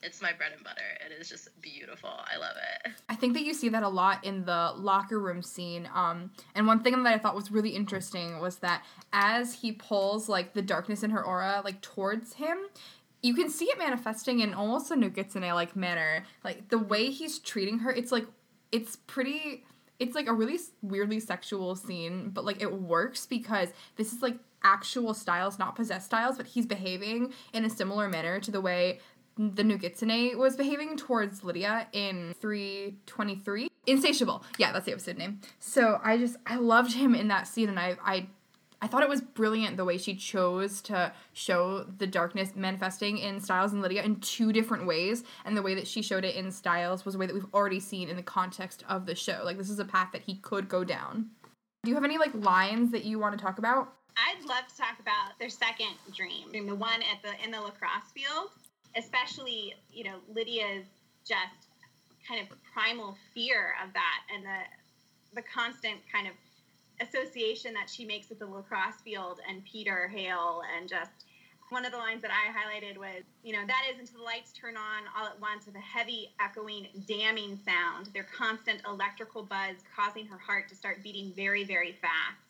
it's 0.03 0.23
my 0.23 0.33
bread 0.33 0.53
and 0.55 0.65
butter 0.65 0.81
it 1.05 1.21
is 1.21 1.29
just 1.29 1.49
beautiful 1.61 2.11
i 2.33 2.37
love 2.37 2.57
it 2.57 2.93
I 3.11 3.17
think 3.17 3.35
that 3.35 3.43
you 3.43 3.55
see 3.55 3.69
that 3.71 3.83
a 3.83 3.89
lot 3.89 4.25
in 4.25 4.45
the 4.45 4.73
locker 4.77 5.19
room 5.19 5.43
scene. 5.43 5.89
Um, 5.93 6.31
and 6.55 6.67
one 6.67 6.81
thing 6.81 7.03
that 7.03 7.13
I 7.13 7.19
thought 7.19 7.35
was 7.35 7.51
really 7.51 7.71
interesting 7.71 8.39
was 8.39 8.59
that 8.59 8.85
as 9.13 9.55
he 9.55 9.73
pulls 9.73 10.29
like 10.29 10.55
the 10.55 10.63
darkness 10.63 11.03
in 11.03 11.11
her 11.11 11.23
aura 11.23 11.61
like 11.65 11.81
towards 11.81 12.35
him, 12.35 12.57
you 13.21 13.35
can 13.35 13.51
see 13.51 13.65
it 13.67 13.79
manifesting 13.79 14.41
in 14.41 14.55
almost 14.55 14.93
a 14.93 14.95
Nogitsune 14.95 15.53
like 15.55 15.75
manner. 15.75 16.25
Like 16.45 16.69
the 16.69 16.79
way 16.79 17.11
he's 17.11 17.41
treating 17.41 17.81
her, 17.81 17.91
it's 17.91 18.13
like 18.13 18.27
it's 18.71 18.97
pretty. 19.09 19.65
It's 19.99 20.15
like 20.15 20.29
a 20.29 20.33
really 20.33 20.59
weirdly 20.81 21.21
sexual 21.21 21.75
scene, 21.75 22.31
but 22.31 22.45
like 22.45 22.63
it 22.63 22.73
works 22.73 23.27
because 23.27 23.69
this 23.97 24.15
is 24.15 24.23
like 24.23 24.39
actual 24.63 25.15
stiles, 25.15 25.59
not 25.59 25.77
possessed 25.77 26.07
stiles, 26.07 26.37
but 26.37 26.47
he's 26.47 26.67
behaving 26.67 27.33
in 27.53 27.65
a 27.65 27.71
similar 27.71 28.09
manner 28.09 28.41
to 28.41 28.51
the 28.51 28.61
way 28.61 29.01
the 29.37 29.63
Nogitsune 29.63 30.37
was 30.37 30.57
behaving 30.57 30.97
towards 30.97 31.43
Lydia 31.43 31.89
in 31.93 32.35
323. 32.41 33.69
Insatiable. 33.87 34.45
Yeah, 34.59 34.73
that's 34.73 34.85
the 34.85 34.93
episode 34.93 35.17
name. 35.17 35.41
So 35.59 35.99
I 36.05 36.19
just 36.19 36.37
I 36.47 36.57
loved 36.57 36.93
him 36.93 37.15
in 37.15 37.29
that 37.29 37.49
scene 37.49 37.69
and 37.69 37.81
I 37.81 37.97
I 38.05 38.27
I 38.83 38.87
thought 38.87 39.03
it 39.03 39.09
was 39.09 39.21
brilliant 39.21 39.77
the 39.77 39.85
way 39.85 39.99
she 39.99 40.15
chose 40.15 40.81
to 40.83 41.13
show 41.33 41.85
the 41.85 42.07
darkness 42.07 42.53
manifesting 42.55 43.19
in 43.19 43.41
Stiles 43.41 43.73
and 43.73 43.83
Lydia 43.83 44.03
in 44.03 44.17
two 44.17 44.53
different 44.53 44.87
ways, 44.87 45.23
and 45.45 45.55
the 45.55 45.63
way 45.63 45.75
that 45.75 45.87
she 45.87 46.01
showed 46.01 46.25
it 46.25 46.35
in 46.35 46.51
Stiles 46.51 47.05
was 47.05 47.15
a 47.15 47.19
way 47.19 47.27
that 47.27 47.35
we've 47.35 47.53
already 47.53 47.81
seen 47.81 48.09
in 48.09 48.17
the 48.17 48.23
context 48.23 48.83
of 48.89 49.05
the 49.05 49.15
show. 49.15 49.43
Like 49.45 49.59
this 49.59 49.69
is 49.69 49.79
a 49.79 49.85
path 49.85 50.11
that 50.13 50.23
he 50.23 50.37
could 50.37 50.69
go 50.69 50.83
down. 50.83 51.31
Do 51.85 51.91
you 51.91 51.95
have 51.95 52.05
any 52.05 52.17
like 52.17 52.35
lines 52.35 52.91
that 52.93 53.05
you 53.05 53.19
want 53.19 53.39
to 53.39 53.43
talk 53.43 53.59
about? 53.59 53.93
I'd 54.21 54.45
love 54.45 54.67
to 54.69 54.77
talk 54.77 55.01
about 55.01 55.39
their 55.39 55.49
second 55.49 55.95
dream, 56.15 56.53
the 56.53 56.75
one 56.75 57.01
at 57.03 57.23
the 57.23 57.33
in 57.45 57.51
the 57.51 57.61
lacrosse 57.61 58.11
field. 58.15 58.51
especially 58.97 59.75
you 59.93 60.05
know 60.05 60.17
Lydia's 60.33 60.85
just 61.27 61.69
kind 62.27 62.41
of 62.41 62.49
primal 62.73 63.17
fear 63.35 63.75
of 63.85 63.93
that 63.95 64.21
and 64.35 64.45
the 64.45 64.61
the 65.35 65.43
constant 65.43 65.99
kind 66.13 66.27
of 66.27 66.35
association 67.01 67.73
that 67.73 67.89
she 67.89 68.05
makes 68.05 68.29
with 68.29 68.39
the 68.39 68.47
lacrosse 68.47 69.01
field 69.03 69.41
and 69.49 69.65
Peter 69.65 70.09
Hale 70.09 70.63
and 70.77 70.89
just 70.89 71.25
one 71.71 71.85
of 71.85 71.93
the 71.93 71.99
lines 71.99 72.21
that 72.23 72.33
I 72.33 72.51
highlighted 72.51 72.99
was, 72.99 73.23
you 73.45 73.53
know, 73.53 73.65
that 73.65 73.83
is 73.93 74.01
until 74.01 74.19
the 74.19 74.25
lights 74.25 74.53
turn 74.53 74.77
on 74.77 75.05
all 75.17 75.27
at 75.27 75.41
once 75.41 75.67
with 75.67 75.77
a 75.77 75.81
heavy, 75.81 76.31
echoing, 76.41 76.89
damning 77.07 77.59
sound, 77.65 78.09
their 78.13 78.27
constant 78.37 78.83
electrical 78.87 79.45
buzz 79.45 79.77
causing 79.95 80.27
her 80.27 80.37
heart 80.37 80.69
to 80.71 80.75
start 80.75 81.03
beating 81.05 81.33
very, 81.37 81.63
very 81.63 81.93
fast. 82.03 82.50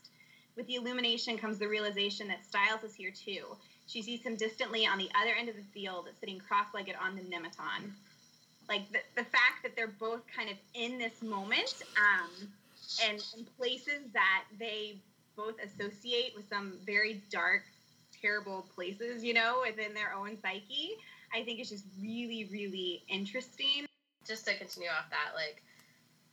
With 0.60 0.66
the 0.66 0.74
illumination 0.74 1.38
comes 1.38 1.58
the 1.58 1.68
realization 1.68 2.28
that 2.28 2.44
Stiles 2.44 2.84
is 2.84 2.94
here 2.94 3.10
too. 3.10 3.56
She 3.86 4.02
sees 4.02 4.20
him 4.20 4.36
distantly 4.36 4.86
on 4.86 4.98
the 4.98 5.08
other 5.18 5.32
end 5.32 5.48
of 5.48 5.56
the 5.56 5.62
field, 5.72 6.06
sitting 6.20 6.38
cross 6.38 6.66
legged 6.74 6.96
on 7.02 7.16
the 7.16 7.22
Nemeton. 7.22 7.92
Like 8.68 8.82
the, 8.92 8.98
the 9.16 9.24
fact 9.24 9.62
that 9.62 9.74
they're 9.74 9.86
both 9.86 10.20
kind 10.36 10.50
of 10.50 10.56
in 10.74 10.98
this 10.98 11.22
moment 11.22 11.76
um, 11.96 12.52
and 13.08 13.24
in 13.38 13.46
places 13.56 14.02
that 14.12 14.44
they 14.58 14.96
both 15.34 15.54
associate 15.64 16.34
with 16.36 16.46
some 16.50 16.74
very 16.84 17.22
dark 17.30 17.62
terrible 18.20 18.66
places, 18.74 19.24
you 19.24 19.32
know, 19.32 19.62
within 19.66 19.94
their 19.94 20.12
own 20.12 20.36
psyche. 20.42 20.90
I 21.34 21.42
think 21.42 21.60
it's 21.60 21.70
just 21.70 21.86
really, 22.02 22.50
really 22.52 23.02
interesting. 23.08 23.86
Just 24.26 24.44
to 24.44 24.54
continue 24.58 24.90
off 24.90 25.08
that, 25.08 25.34
like, 25.34 25.62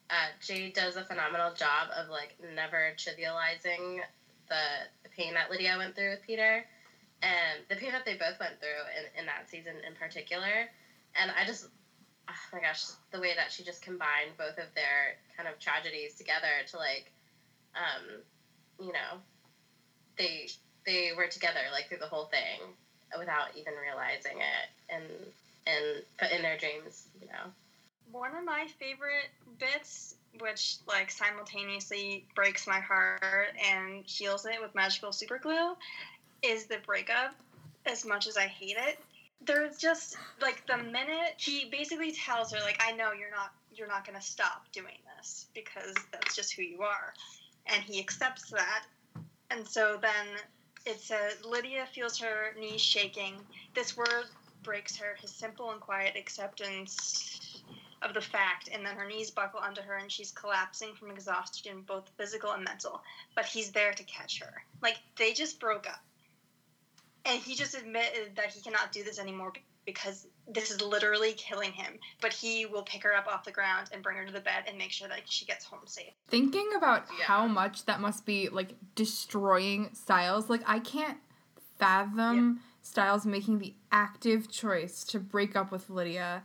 uh, 0.10 0.28
Jade 0.46 0.74
does 0.74 0.98
a 0.98 1.04
phenomenal 1.04 1.54
job 1.54 1.90
of 1.98 2.10
like 2.10 2.36
never 2.56 2.94
trivializing 2.98 4.00
the, 4.50 4.88
the 5.04 5.10
pain 5.10 5.34
that 5.34 5.50
Lydia 5.52 5.76
went 5.78 5.96
through 5.96 6.12
with 6.12 6.22
Peter, 6.26 6.66
and 7.22 7.60
the 7.70 7.76
pain 7.76 7.92
that 7.92 8.06
they 8.06 8.14
both 8.14 8.40
went 8.40 8.60
through 8.60 8.84
in, 8.96 9.22
in 9.22 9.26
that 9.26 9.50
season 9.50 9.74
in 9.86 9.96
particular. 9.96 10.70
And 11.16 11.32
I 11.32 11.46
just, 11.46 11.68
oh 12.30 12.44
my 12.54 12.62
gosh, 12.62 12.86
the 13.12 13.20
way 13.20 13.34
that 13.36 13.52
she 13.52 13.64
just 13.64 13.82
combined 13.82 14.38
both 14.38 14.58
of 14.58 14.70
their 14.76 15.18
kind 15.36 15.50
of 15.50 15.60
tragedies 15.60 16.16
together 16.16 16.62
to 16.72 16.78
like, 16.78 17.12
um, 17.76 18.22
you 18.80 18.94
know, 18.94 19.22
they 20.18 20.48
they 20.86 21.12
were 21.16 21.28
together 21.28 21.60
like 21.72 21.90
through 21.90 22.00
the 22.00 22.08
whole 22.08 22.26
thing 22.26 22.74
without 23.18 23.48
even 23.56 23.74
realizing 23.82 24.38
it 24.38 24.68
and 24.90 25.04
and 25.68 26.04
but 26.20 26.32
in 26.32 26.42
their 26.42 26.58
dreams 26.58 27.08
you 27.22 27.28
know 27.28 27.52
one 28.12 28.36
of 28.36 28.44
my 28.44 28.68
favorite 28.80 29.30
bits 29.60 30.16
which 30.42 30.78
like 30.88 31.12
simultaneously 31.12 32.26
breaks 32.36 32.68
my 32.68 32.80
heart 32.80 33.22
and 33.72 34.04
heals 34.06 34.46
it 34.46 34.62
with 34.62 34.74
magical 34.76 35.12
super 35.12 35.38
glue 35.38 35.76
is 36.44 36.66
the 36.66 36.78
breakup 36.86 37.36
as 37.86 38.06
much 38.06 38.28
as 38.28 38.38
i 38.38 38.48
hate 38.48 38.78
it 38.78 39.00
there's 39.46 39.78
just 39.78 40.18
like 40.42 40.66
the 40.68 40.78
minute 40.78 41.36
he 41.38 41.70
basically 41.72 42.12
tells 42.12 42.52
her 42.52 42.60
like 42.62 42.82
i 42.86 42.92
know 42.92 43.12
you're 43.12 43.32
not 43.32 43.52
you're 43.74 43.88
not 43.88 44.06
to 44.06 44.22
stop 44.22 44.66
doing 44.72 44.98
this 45.18 45.48
because 45.54 45.96
that's 46.12 46.36
just 46.36 46.54
who 46.54 46.62
you 46.62 46.82
are 46.82 47.14
and 47.68 47.84
he 47.84 48.00
accepts 48.00 48.50
that 48.50 48.84
and 49.50 49.68
so 49.68 49.98
then 50.02 50.38
it 50.88 51.02
says 51.02 51.44
Lydia 51.46 51.86
feels 51.94 52.18
her 52.20 52.54
knees 52.58 52.82
shaking. 52.82 53.36
This 53.76 53.98
word 53.98 54.26
breaks 54.64 54.96
her, 54.98 55.16
his 55.20 55.32
simple 55.32 55.72
and 55.72 55.82
quiet 55.82 56.16
acceptance 56.18 57.27
of 58.02 58.14
the 58.14 58.22
fact, 58.22 58.70
and 58.72 58.86
then 58.86 58.96
her 58.96 59.08
knees 59.08 59.32
buckle 59.32 59.60
under 59.60 59.82
her 59.82 59.98
and 59.98 60.12
she's 60.12 60.32
collapsing 60.32 60.94
from 60.94 61.12
exhaustion, 61.12 61.84
both 61.88 62.12
physical 62.18 62.52
and 62.52 62.64
mental. 62.64 63.02
But 63.36 63.46
he's 63.46 63.72
there 63.72 63.92
to 63.94 64.04
catch 64.04 64.40
her. 64.40 64.64
Like, 64.82 64.98
they 65.18 65.34
just 65.34 65.60
broke 65.60 65.88
up. 65.88 66.02
And 67.26 67.42
he 67.42 67.56
just 67.56 67.76
admitted 67.76 68.36
that 68.36 68.52
he 68.52 68.62
cannot 68.62 68.92
do 68.92 69.04
this 69.04 69.20
anymore 69.20 69.52
because 69.86 70.28
this 70.48 70.70
is 70.70 70.82
literally 70.82 71.34
killing 71.34 71.72
him. 71.72 71.94
But 72.22 72.34
he 72.34 72.66
will 72.66 72.84
pick 72.84 73.04
her 73.04 73.16
up 73.16 73.28
off 73.28 73.44
the 73.44 73.52
ground 73.52 73.90
and 73.92 74.04
bring 74.04 74.18
her 74.18 74.26
to 74.26 74.32
the 74.34 74.40
bed 74.40 74.66
and 74.68 74.78
make 74.78 74.92
sure 74.92 75.08
that 75.08 75.22
she 75.26 75.46
gets 75.46 75.66
home 75.66 75.80
safe. 75.86 76.14
Thinking 76.28 76.70
about 76.76 77.06
Yeah. 77.18 77.26
how 77.26 77.48
much 77.48 77.86
that 77.86 78.00
must 78.00 78.26
be 78.26 78.50
like 78.50 78.76
destroying 78.96 79.94
Stiles, 79.94 80.50
like 80.50 80.62
I 80.66 80.80
can't 80.80 81.18
fathom 81.80 82.62
Stiles 82.82 83.26
making 83.26 83.60
the 83.60 83.76
active 83.92 84.50
choice 84.50 85.04
to 85.06 85.20
break 85.20 85.56
up 85.56 85.72
with 85.72 85.90
Lydia 85.90 86.44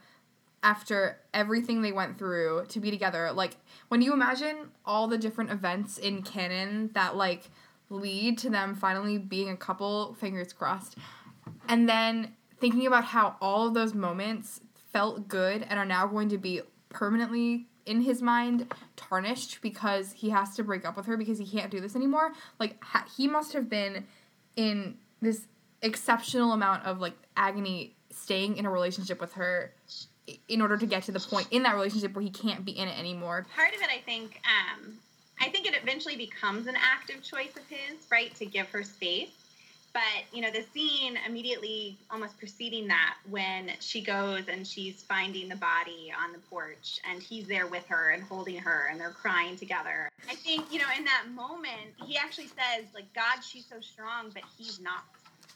after 0.63 1.19
everything 1.35 1.83
they 1.83 1.93
went 1.93 2.19
through 2.19 2.67
to 2.69 2.81
be 2.81 2.91
together. 2.91 3.33
Like 3.33 3.57
when 3.89 4.03
you 4.03 4.13
imagine 4.13 4.71
all 4.85 5.09
the 5.09 5.19
different 5.19 5.51
events 5.51 5.99
in 5.99 6.23
canon 6.23 6.91
that 6.95 7.17
like 7.17 7.51
lead 7.91 8.39
to 8.39 8.51
them 8.51 8.75
finally 8.75 9.19
being 9.19 9.51
a 9.51 9.57
couple, 9.57 10.15
fingers 10.15 10.53
crossed, 10.53 10.97
and 11.69 11.89
then 11.89 12.35
thinking 12.61 12.87
about 12.87 13.05
how 13.05 13.37
all 13.41 13.67
of 13.67 13.75
those 13.75 13.95
moments 13.95 14.61
felt 14.93 15.29
good 15.29 15.67
and 15.69 15.79
are 15.79 15.85
now 15.85 16.07
going 16.07 16.29
to 16.29 16.39
be 16.39 16.61
permanently 16.89 17.67
in 17.87 18.03
his 18.03 18.23
mind 18.23 18.73
tarnished 18.97 19.61
because 19.61 20.13
he 20.13 20.31
has 20.31 20.55
to 20.55 20.63
break 20.63 20.85
up 20.85 20.97
with 20.97 21.07
her 21.07 21.17
because 21.17 21.39
he 21.39 21.47
can't 21.47 21.71
do 21.71 21.81
this 21.81 21.97
anymore 21.97 22.33
like 22.61 22.77
ha- 22.85 23.05
he 23.17 23.27
must 23.27 23.53
have 23.53 23.69
been 23.69 24.07
in 24.55 24.97
this 25.21 25.47
exceptional 25.81 26.53
amount 26.53 26.85
of 26.85 27.01
like 27.01 27.15
agony 27.37 27.97
staying 28.11 28.57
in 28.57 28.67
a 28.67 28.71
relationship 28.71 29.21
with 29.21 29.33
her 29.33 29.73
in 30.49 30.61
order 30.61 30.77
to 30.77 30.87
get 30.87 31.03
to 31.05 31.13
the 31.13 31.21
point 31.21 31.49
in 31.51 31.63
that 31.63 31.75
relationship 31.75 32.15
where 32.15 32.23
he 32.23 32.31
can't 32.31 32.65
be 32.65 32.73
in 32.73 32.89
it 32.89 32.99
anymore 32.99 33.47
Part 33.55 33.75
of 33.75 33.81
it, 33.81 33.89
I 33.93 33.99
think, 33.99 34.41
um, 34.47 34.99
I 35.41 35.49
think 35.49 35.67
it 35.67 35.75
eventually 35.81 36.17
becomes 36.17 36.67
an 36.67 36.77
active 36.77 37.23
choice 37.23 37.57
of 37.57 37.63
his, 37.69 38.07
right, 38.11 38.35
to 38.37 38.47
give 38.47 38.69
her 38.69 38.83
space. 38.83 39.31
But 39.93 40.03
you 40.33 40.41
know, 40.41 40.51
the 40.51 40.65
scene 40.73 41.19
immediately, 41.27 41.99
almost 42.11 42.39
preceding 42.39 42.89
that, 42.89 43.17
when 43.29 43.73
she 43.81 44.01
goes 44.01 44.49
and 44.49 44.67
she's 44.67 45.03
finding 45.03 45.51
the 45.51 45.57
body 45.57 46.11
on 46.19 46.33
the 46.33 46.39
porch, 46.39 46.99
and 47.11 47.23
he's 47.23 47.47
there 47.47 47.67
with 47.67 47.85
her 47.89 48.11
and 48.11 48.23
holding 48.23 48.57
her, 48.57 48.89
and 48.91 48.99
they're 48.99 49.11
crying 49.11 49.57
together. 49.57 50.09
I 50.31 50.35
think 50.35 50.73
you 50.73 50.79
know, 50.79 50.87
in 50.97 51.05
that 51.05 51.25
moment, 51.35 51.93
he 52.07 52.17
actually 52.17 52.47
says, 52.47 52.87
like, 52.95 53.13
"God, 53.13 53.41
she's 53.43 53.67
so 53.67 53.81
strong, 53.81 54.31
but 54.33 54.45
he's 54.57 54.81
not." 54.81 55.05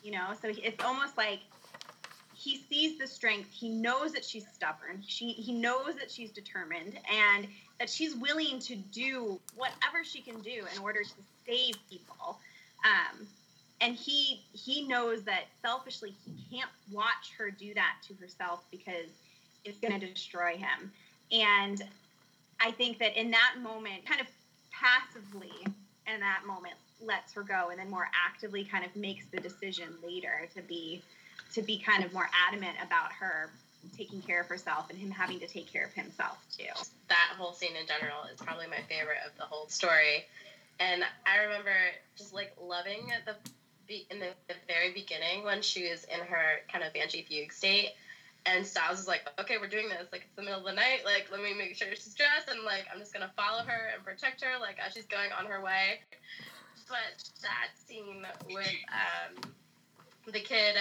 You 0.02 0.12
know, 0.12 0.34
so 0.40 0.48
it's 0.52 0.84
almost 0.84 1.16
like 1.16 1.40
he 2.46 2.62
sees 2.70 2.96
the 2.96 3.08
strength. 3.08 3.50
He 3.50 3.68
knows 3.68 4.12
that 4.12 4.24
she's 4.24 4.46
stubborn. 4.54 5.02
She 5.04 5.32
he 5.32 5.52
knows 5.52 5.96
that 5.98 6.12
she's 6.12 6.30
determined 6.30 6.96
and 7.12 7.48
that 7.80 7.90
she's 7.90 8.14
willing 8.14 8.60
to 8.60 8.76
do 8.76 9.40
whatever 9.56 10.04
she 10.04 10.20
can 10.20 10.40
do 10.42 10.64
in 10.72 10.80
order 10.80 11.02
to 11.02 11.10
save 11.44 11.74
people. 11.90 12.38
Um, 12.84 13.26
and 13.80 13.96
he 13.96 14.44
he 14.52 14.86
knows 14.86 15.24
that 15.24 15.46
selfishly 15.60 16.14
he 16.24 16.56
can't 16.56 16.70
watch 16.92 17.32
her 17.36 17.50
do 17.50 17.74
that 17.74 17.96
to 18.06 18.14
herself 18.14 18.62
because 18.70 19.10
it's 19.64 19.78
going 19.78 19.98
to 19.98 20.06
destroy 20.06 20.56
him. 20.56 20.92
And 21.32 21.82
I 22.60 22.70
think 22.70 23.00
that 23.00 23.18
in 23.20 23.32
that 23.32 23.54
moment, 23.60 24.06
kind 24.06 24.20
of 24.20 24.28
passively 24.70 25.50
in 26.06 26.20
that 26.20 26.42
moment, 26.46 26.74
lets 27.02 27.32
her 27.32 27.42
go, 27.42 27.70
and 27.70 27.80
then 27.80 27.90
more 27.90 28.08
actively 28.26 28.64
kind 28.64 28.84
of 28.84 28.94
makes 28.94 29.26
the 29.32 29.38
decision 29.38 29.88
later 30.04 30.48
to 30.54 30.62
be 30.62 31.02
to 31.56 31.62
be 31.62 31.78
kind 31.78 32.04
of 32.04 32.12
more 32.12 32.28
adamant 32.46 32.76
about 32.84 33.10
her 33.12 33.50
taking 33.96 34.20
care 34.20 34.42
of 34.42 34.46
herself 34.46 34.90
and 34.90 34.98
him 34.98 35.10
having 35.10 35.40
to 35.40 35.46
take 35.46 35.72
care 35.72 35.86
of 35.86 35.92
himself 35.94 36.36
too. 36.54 36.64
that 37.08 37.32
whole 37.38 37.54
scene 37.54 37.74
in 37.80 37.86
general 37.86 38.24
is 38.30 38.38
probably 38.38 38.66
my 38.66 38.82
favorite 38.90 39.18
of 39.24 39.32
the 39.38 39.44
whole 39.44 39.66
story. 39.68 40.26
And 40.80 41.02
I 41.24 41.44
remember 41.44 41.72
just 42.14 42.34
like 42.34 42.52
loving 42.60 43.10
the 43.26 43.34
in 44.10 44.18
the, 44.18 44.30
the 44.48 44.54
very 44.68 44.92
beginning 44.92 45.44
when 45.44 45.62
she 45.62 45.88
was 45.88 46.04
in 46.04 46.20
her 46.20 46.60
kind 46.70 46.84
of 46.84 46.92
banshee 46.92 47.24
fugue 47.26 47.52
state. 47.52 47.92
And 48.44 48.66
Stiles 48.66 49.00
is 49.00 49.08
like, 49.08 49.26
okay, 49.40 49.56
we're 49.58 49.68
doing 49.68 49.88
this. 49.88 50.06
Like, 50.12 50.22
it's 50.22 50.36
the 50.36 50.42
middle 50.42 50.60
of 50.60 50.64
the 50.66 50.72
night. 50.72 51.00
Like, 51.04 51.28
let 51.32 51.42
me 51.42 51.54
make 51.54 51.74
sure 51.74 51.88
she's 51.90 52.14
dressed. 52.14 52.48
And, 52.48 52.62
like, 52.62 52.86
I'm 52.92 53.00
just 53.00 53.12
going 53.12 53.26
to 53.26 53.34
follow 53.34 53.64
her 53.66 53.90
and 53.94 54.04
protect 54.04 54.44
her, 54.44 54.60
like, 54.60 54.76
as 54.78 54.92
she's 54.92 55.06
going 55.06 55.30
on 55.36 55.46
her 55.46 55.60
way. 55.60 55.98
But 56.86 57.26
that 57.42 57.74
scene 57.74 58.24
with 58.46 58.66
um, 58.94 59.50
the 60.32 60.40
kid, 60.40 60.76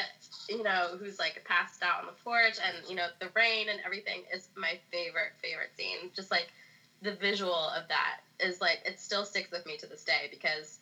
you 0.50 0.64
know, 0.64 0.98
who's, 1.00 1.20
like, 1.20 1.44
passed 1.46 1.84
out 1.84 2.02
on 2.02 2.06
the 2.08 2.24
porch 2.24 2.58
and, 2.64 2.88
you 2.90 2.96
know, 2.96 3.08
the 3.20 3.30
rain 3.36 3.70
and 3.70 3.80
everything 3.86 4.24
is 4.34 4.50
my 4.56 4.80
favorite, 4.92 5.34
favorite 5.42 5.76
scene. 5.78 6.10
Just, 6.16 6.32
like, 6.32 6.48
the 7.02 7.14
visual 7.16 7.70
of 7.70 7.88
that 7.90 8.22
is, 8.40 8.62
like, 8.62 8.82
it 8.86 9.00
still 9.00 9.26
sticks 9.26 9.52
with 9.52 9.66
me 9.66 9.78
to 9.78 9.88
this 9.88 10.04
day 10.04 10.28
because 10.32 10.80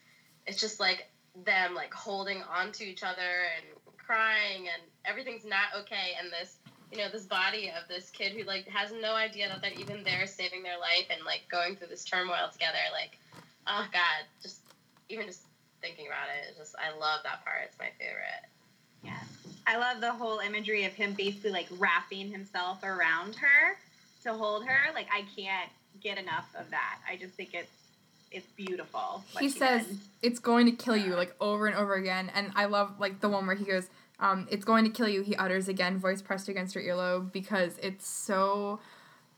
it's 0.48 0.60
just, 0.60 0.80
like, 0.80 1.08
them, 1.46 1.76
like, 1.76 1.94
holding 1.94 2.42
on 2.44 2.72
to 2.74 2.84
each 2.84 3.04
other 3.04 3.48
and 3.58 3.66
crying 3.98 4.68
and 4.68 4.82
everything's 5.06 5.46
not 5.46 5.68
okay. 5.82 6.16
And 6.22 6.32
this 6.32 6.58
you 6.94 7.00
know 7.00 7.10
this 7.12 7.26
body 7.26 7.70
of 7.70 7.88
this 7.90 8.12
kid 8.12 8.34
who 8.34 8.44
like 8.44 8.68
has 8.68 8.94
no 9.02 9.14
idea 9.16 9.50
that 9.50 9.62
they're 9.62 9.80
even 9.80 10.04
there 10.04 10.28
saving 10.28 10.62
their 10.62 10.78
life 10.78 11.10
and 11.10 11.26
like 11.26 11.42
going 11.50 11.76
through 11.76 11.88
this 11.88 12.06
turmoil 12.06 12.50
together 12.52 12.78
like 12.94 13.18
oh 13.66 13.86
god 13.92 14.30
just 14.44 14.62
even 15.10 15.26
just 15.26 15.42
thinking 15.82 16.06
about 16.06 16.30
it 16.30 16.46
it's 16.48 16.58
just 16.60 16.76
i 16.78 16.96
love 16.96 17.22
that 17.24 17.44
part 17.44 17.66
it's 17.66 17.80
my 17.80 17.90
favorite 17.98 18.46
Yeah. 19.04 19.18
I 19.66 19.78
love 19.78 20.02
the 20.02 20.12
whole 20.12 20.40
imagery 20.40 20.86
of 20.86 20.94
him 20.94 21.14
basically 21.14 21.52
like 21.52 21.68
wrapping 21.78 22.32
himself 22.32 22.84
around 22.84 23.36
her 23.36 23.78
to 24.24 24.34
hold 24.34 24.66
her. 24.66 24.94
Like 24.94 25.08
I 25.14 25.26
can't 25.36 25.70
get 26.02 26.18
enough 26.18 26.50
of 26.58 26.70
that. 26.72 27.00
I 27.08 27.16
just 27.16 27.34
think 27.34 27.54
it's 27.54 27.72
it's 28.32 28.48
beautiful. 28.58 29.24
he 29.40 29.48
says 29.48 29.86
did. 29.86 30.00
it's 30.24 30.40
going 30.40 30.66
to 30.66 30.72
kill 30.72 30.98
you 30.98 31.16
like 31.16 31.36
over 31.40 31.68
and 31.68 31.76
over 31.76 31.94
again 31.94 32.32
and 32.34 32.52
i 32.56 32.66
love 32.66 33.00
like 33.00 33.22
the 33.22 33.30
one 33.30 33.46
where 33.46 33.56
he 33.56 33.64
goes 33.64 33.88
um, 34.20 34.48
it's 34.50 34.64
going 34.64 34.86
to 34.86 34.90
kill 34.90 35.10
you, 35.10 35.22
he 35.22 35.36
utters 35.36 35.68
again, 35.68 35.98
voice 35.98 36.22
pressed 36.22 36.48
against 36.48 36.76
her 36.76 36.82
earlobe, 36.82 37.32
because 37.32 37.78
it's 37.82 38.08
so 38.08 38.80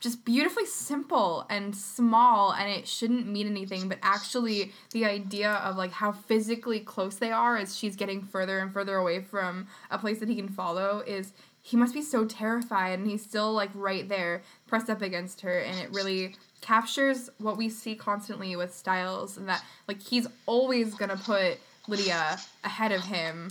just 0.00 0.24
beautifully 0.24 0.66
simple 0.66 1.46
and 1.48 1.74
small 1.74 2.52
and 2.52 2.70
it 2.70 2.86
shouldn't 2.86 3.26
mean 3.26 3.46
anything 3.46 3.88
but 3.88 3.98
actually 4.02 4.72
the 4.92 5.04
idea 5.04 5.50
of 5.50 5.76
like 5.76 5.92
how 5.92 6.12
physically 6.12 6.80
close 6.80 7.16
they 7.16 7.32
are 7.32 7.56
as 7.56 7.76
she's 7.76 7.96
getting 7.96 8.22
further 8.22 8.58
and 8.58 8.72
further 8.72 8.96
away 8.96 9.20
from 9.20 9.66
a 9.90 9.98
place 9.98 10.18
that 10.18 10.28
he 10.28 10.36
can 10.36 10.48
follow 10.48 11.02
is 11.06 11.32
he 11.62 11.76
must 11.76 11.94
be 11.94 12.02
so 12.02 12.24
terrified 12.24 12.98
and 12.98 13.08
he's 13.08 13.22
still 13.22 13.52
like 13.52 13.70
right 13.74 14.08
there 14.08 14.42
pressed 14.66 14.90
up 14.90 15.02
against 15.02 15.40
her 15.40 15.60
and 15.60 15.78
it 15.78 15.90
really 15.92 16.36
captures 16.60 17.30
what 17.38 17.56
we 17.56 17.68
see 17.68 17.94
constantly 17.94 18.54
with 18.54 18.74
stiles 18.74 19.36
and 19.36 19.48
that 19.48 19.64
like 19.88 20.00
he's 20.02 20.26
always 20.46 20.94
gonna 20.94 21.16
put 21.16 21.58
Lydia 21.88 22.38
ahead 22.64 22.92
of 22.92 23.02
him 23.04 23.50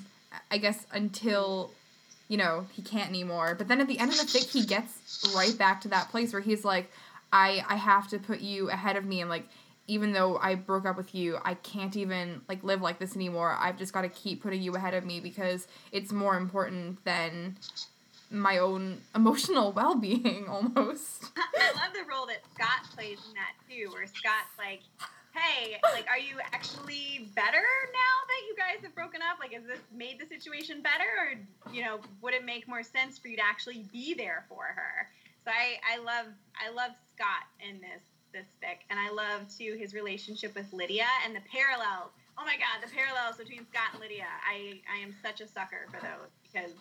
I 0.52 0.58
guess 0.58 0.86
until 0.92 1.72
you 2.28 2.38
know, 2.38 2.66
he 2.74 2.82
can't 2.82 3.10
anymore. 3.10 3.56
But 3.56 3.68
then 3.68 3.82
at 3.82 3.88
the 3.88 4.00
end 4.00 4.12
of 4.12 4.18
the 4.18 4.24
fic, 4.24 4.52
he 4.52 4.66
gets 4.66 5.34
right 5.36 5.58
back 5.58 5.82
to 5.82 5.88
that 5.90 6.10
place 6.10 6.34
where 6.34 6.42
he's 6.42 6.66
like, 6.66 6.92
I 7.32 7.64
I 7.68 7.76
have 7.76 8.08
to 8.10 8.20
put 8.20 8.42
you 8.42 8.70
ahead 8.70 8.96
of 8.96 9.06
me, 9.06 9.22
and 9.22 9.30
like, 9.30 9.48
even 9.88 10.14
though 10.14 10.38
I 10.38 10.56
broke 10.56 10.86
up 10.86 10.98
with 10.98 11.14
you, 11.14 11.38
I 11.44 11.56
can't 11.56 11.96
even 11.96 12.42
like 12.50 12.64
live 12.64 12.82
like 12.82 13.00
this 13.00 13.16
anymore. 13.16 13.56
I've 13.60 13.78
just 13.78 13.94
got 13.94 14.02
to 14.02 14.10
keep 14.10 14.42
putting 14.42 14.62
you 14.62 14.76
ahead 14.76 14.94
of 14.94 15.06
me 15.06 15.20
because 15.20 15.68
it's 15.92 16.12
more 16.12 16.36
important 16.38 17.04
than 17.06 17.58
my 18.32 18.58
own 18.58 19.02
emotional 19.16 19.72
well-being 19.72 20.48
almost. 20.50 21.26
I 21.38 21.72
love 21.76 21.94
the 21.94 22.10
role 22.10 22.26
that 22.28 22.42
Scott 22.54 22.90
plays 22.96 23.20
in 23.28 23.34
that 23.36 23.54
too, 23.70 23.92
where 23.92 24.08
Scott's 24.08 24.58
like, 24.58 24.82
hey, 25.36 25.78
like, 25.94 26.08
are 26.08 26.18
you 26.18 26.40
actually 26.54 27.30
better 27.36 27.68
now 27.92 28.16
that 28.28 28.42
you 28.48 28.56
guys 28.56 28.84
have 28.84 28.96
broken 28.96 29.20
up? 29.22 29.38
Like, 29.40 29.54
has 29.54 29.64
this 29.64 29.80
made 29.94 30.20
the 30.20 30.26
situation 30.26 30.82
better, 30.82 31.06
or 31.20 31.74
you 31.74 31.84
know, 31.84 32.00
would 32.22 32.34
it 32.34 32.46
make 32.46 32.68
more 32.68 32.84
sense 32.84 33.20
for 33.20 33.28
you 33.28 33.36
to 33.38 33.44
actually 33.44 33.86
be 33.92 34.14
there 34.14 34.46
for 34.48 34.64
her? 34.64 35.08
So 35.44 35.52
I, 35.52 35.78
I 35.86 35.98
love, 36.00 36.28
I 36.56 36.72
love 36.72 36.92
Scott 37.14 37.46
in 37.60 37.80
this 37.82 38.02
this 38.34 38.48
fic, 38.62 38.84
and 38.90 39.00
I 39.00 39.12
love 39.12 39.48
too 39.48 39.78
his 39.80 39.94
relationship 39.94 40.56
with 40.56 40.72
Lydia 40.74 41.08
and 41.26 41.36
the 41.36 41.42
parallels. 41.52 42.12
Oh 42.38 42.44
my 42.44 42.56
God, 42.56 42.84
the 42.84 42.92
parallels 42.94 43.38
between 43.38 43.66
Scott 43.72 43.94
and 43.94 44.02
Lydia. 44.02 44.28
I, 44.46 44.82
I 44.92 45.00
am 45.00 45.16
such 45.24 45.40
a 45.40 45.48
sucker 45.48 45.88
for 45.90 46.02
those 46.02 46.32
because 46.44 46.72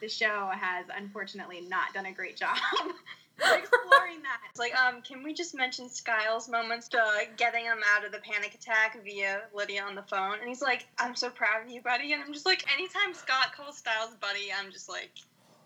the 0.00 0.08
show 0.08 0.50
has 0.54 0.86
unfortunately 0.96 1.60
not 1.68 1.92
done 1.92 2.06
a 2.06 2.12
great 2.12 2.36
job 2.36 2.56
exploring 3.38 4.22
that. 4.22 4.40
It's 4.50 4.58
like, 4.58 4.74
um, 4.74 5.02
can 5.02 5.22
we 5.22 5.34
just 5.34 5.54
mention 5.54 5.88
Stiles' 5.88 6.48
moments 6.48 6.88
to 6.88 7.02
getting 7.36 7.64
him 7.64 7.78
out 7.94 8.04
of 8.04 8.12
the 8.12 8.18
panic 8.18 8.54
attack 8.54 9.02
via 9.04 9.42
Lydia 9.54 9.82
on 9.82 9.94
the 9.94 10.02
phone? 10.02 10.38
And 10.40 10.48
he's 10.48 10.62
like, 10.62 10.86
I'm 10.98 11.16
so 11.16 11.30
proud 11.30 11.64
of 11.64 11.70
you, 11.70 11.80
buddy. 11.80 12.12
And 12.12 12.22
I'm 12.22 12.32
just 12.32 12.46
like, 12.46 12.64
anytime 12.72 13.14
Scott 13.14 13.54
calls 13.56 13.78
Stiles 13.78 14.14
buddy, 14.20 14.52
I'm 14.56 14.70
just 14.70 14.88
like, 14.88 15.10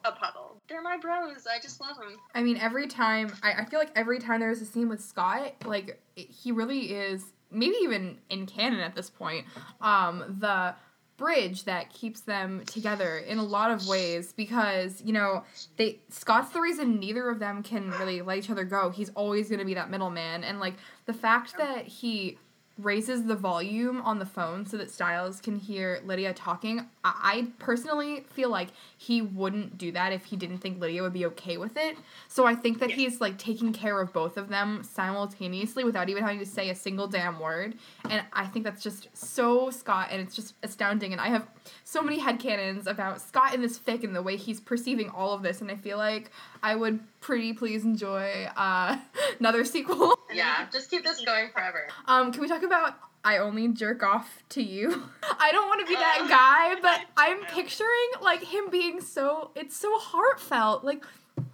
a 0.04 0.12
puddle. 0.12 0.60
They're 0.68 0.80
my 0.80 0.96
bros. 0.96 1.46
I 1.52 1.58
just 1.60 1.80
love 1.80 1.96
them. 1.96 2.16
I 2.34 2.42
mean, 2.42 2.56
every 2.56 2.87
time, 2.87 3.32
I, 3.42 3.52
I 3.54 3.64
feel 3.64 3.80
like 3.80 3.90
every 3.96 4.20
time 4.20 4.38
there's 4.40 4.60
a 4.60 4.64
scene 4.64 4.88
with 4.88 5.00
Scott, 5.00 5.54
like, 5.64 6.00
he 6.14 6.52
really 6.52 6.92
is, 6.92 7.25
maybe 7.50 7.75
even 7.82 8.18
in 8.30 8.46
canon 8.46 8.78
at 8.78 8.94
this 8.94 9.10
point, 9.10 9.46
um, 9.80 10.37
the 10.38 10.75
bridge 11.18 11.64
that 11.64 11.92
keeps 11.92 12.20
them 12.20 12.62
together 12.64 13.18
in 13.18 13.37
a 13.37 13.42
lot 13.42 13.70
of 13.70 13.87
ways 13.87 14.32
because 14.32 15.02
you 15.04 15.12
know 15.12 15.44
they 15.76 15.98
Scott's 16.08 16.50
the 16.50 16.60
reason 16.60 16.98
neither 16.98 17.28
of 17.28 17.40
them 17.40 17.62
can 17.62 17.90
really 17.90 18.22
let 18.22 18.38
each 18.38 18.48
other 18.48 18.64
go. 18.64 18.88
He's 18.88 19.10
always 19.10 19.50
going 19.50 19.59
to 19.59 19.66
be 19.66 19.74
that 19.74 19.90
middleman 19.90 20.44
and 20.44 20.61
like 20.61 20.74
the 21.04 21.12
fact 21.12 21.59
that 21.59 21.87
he 21.87 22.38
raises 22.79 23.25
the 23.25 23.35
volume 23.35 24.01
on 24.03 24.19
the 24.19 24.27
phone 24.27 24.64
so 24.64 24.77
that 24.77 24.91
Stiles 24.91 25.41
can 25.41 25.57
hear 25.57 26.01
Lydia 26.05 26.33
talking. 26.33 26.87
I, 27.05 27.12
I 27.23 27.47
personally 27.59 28.25
feel 28.33 28.51
like 28.51 28.69
he 28.97 29.21
wouldn't 29.21 29.77
do 29.77 29.91
that 29.93 30.12
if 30.12 30.27
he 30.27 30.37
didn't 30.37 30.59
think 30.59 30.81
Lydia 30.81 31.03
would 31.03 31.12
be 31.12 31.27
okay 31.27 31.57
with 31.57 31.77
it. 31.77 31.97
So 32.29 32.47
I 32.47 32.55
think 32.55 32.79
that 32.79 32.93
he's 32.93 33.21
like 33.21 33.37
taking 33.37 33.73
care 33.73 34.01
of 34.01 34.12
both 34.12 34.37
of 34.37 34.49
them 34.49 34.83
simultaneously 34.85 35.83
without 35.85 36.09
even 36.09 36.23
having 36.23 36.38
to 36.38 36.47
say 36.47 36.71
a 36.71 36.75
single 36.75 37.09
damn 37.09 37.41
word. 37.41 37.75
And 38.09 38.23
I 38.33 38.47
think 38.47 38.64
that's 38.64 38.83
just 38.83 39.09
so 39.17 39.71
Scott 39.71 40.09
and 40.12 40.21
it's 40.21 40.37
just 40.37 40.55
astounding. 40.62 41.12
And 41.12 41.21
I 41.21 41.29
have 41.29 41.49
so 41.85 42.01
many 42.01 42.21
headcanons 42.21 42.87
about 42.87 43.21
Scott 43.21 43.55
in 43.55 43.61
this 43.61 43.79
fic 43.79 44.05
and 44.05 44.14
the 44.14 44.23
way 44.23 44.37
he's 44.37 44.61
perceiving 44.61 45.11
all 45.11 45.33
of 45.33 45.43
this. 45.43 45.61
And 45.61 45.71
I 45.71 45.77
feel 45.77 45.99
like 45.99 46.31
I 46.62 46.77
would 46.77 47.01
pretty 47.20 47.52
please 47.52 47.85
enjoy 47.85 48.48
uh, 48.57 48.98
another 49.40 49.64
sequel. 49.64 50.18
Yeah, 50.33 50.66
just 50.72 50.90
keep 50.90 51.04
this 51.04 51.20
going 51.24 51.50
forever. 51.50 51.88
Um, 52.07 52.33
can 52.33 52.40
we 52.42 52.48
talk 52.48 52.62
about 52.62 52.94
I 53.24 53.38
only 53.38 53.68
jerk 53.68 54.02
off 54.02 54.42
to 54.50 54.62
you? 54.62 55.02
I 55.40 55.50
don't 55.52 55.66
want 55.68 55.81
to 55.81 55.87
be 55.87 55.94
that 55.94 56.26
guy, 56.28 56.81
but 56.81 57.00
I'm 57.16 57.44
picturing 57.54 57.88
like 58.22 58.42
him 58.42 58.70
being 58.70 59.00
so 59.00 59.50
it's 59.54 59.76
so 59.76 59.98
heartfelt. 59.98 60.85
Like, 60.85 61.04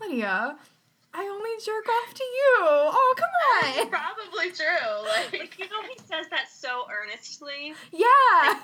Lydia, 0.00 0.56
I 1.14 1.22
only 1.24 1.50
jerk 1.64 1.88
off 1.88 2.14
to 2.14 2.24
you. 2.24 2.56
Oh, 2.60 3.14
come 3.16 3.78
on. 3.80 3.88
probably 3.88 4.50
true. 4.50 5.02
Like, 5.04 5.32
Like, 5.32 5.58
you 5.58 5.66
know, 5.66 5.82
he 5.82 5.96
says 5.98 6.26
that 6.30 6.48
so 6.52 6.86
earnestly. 6.92 7.74
Yeah. 7.92 8.60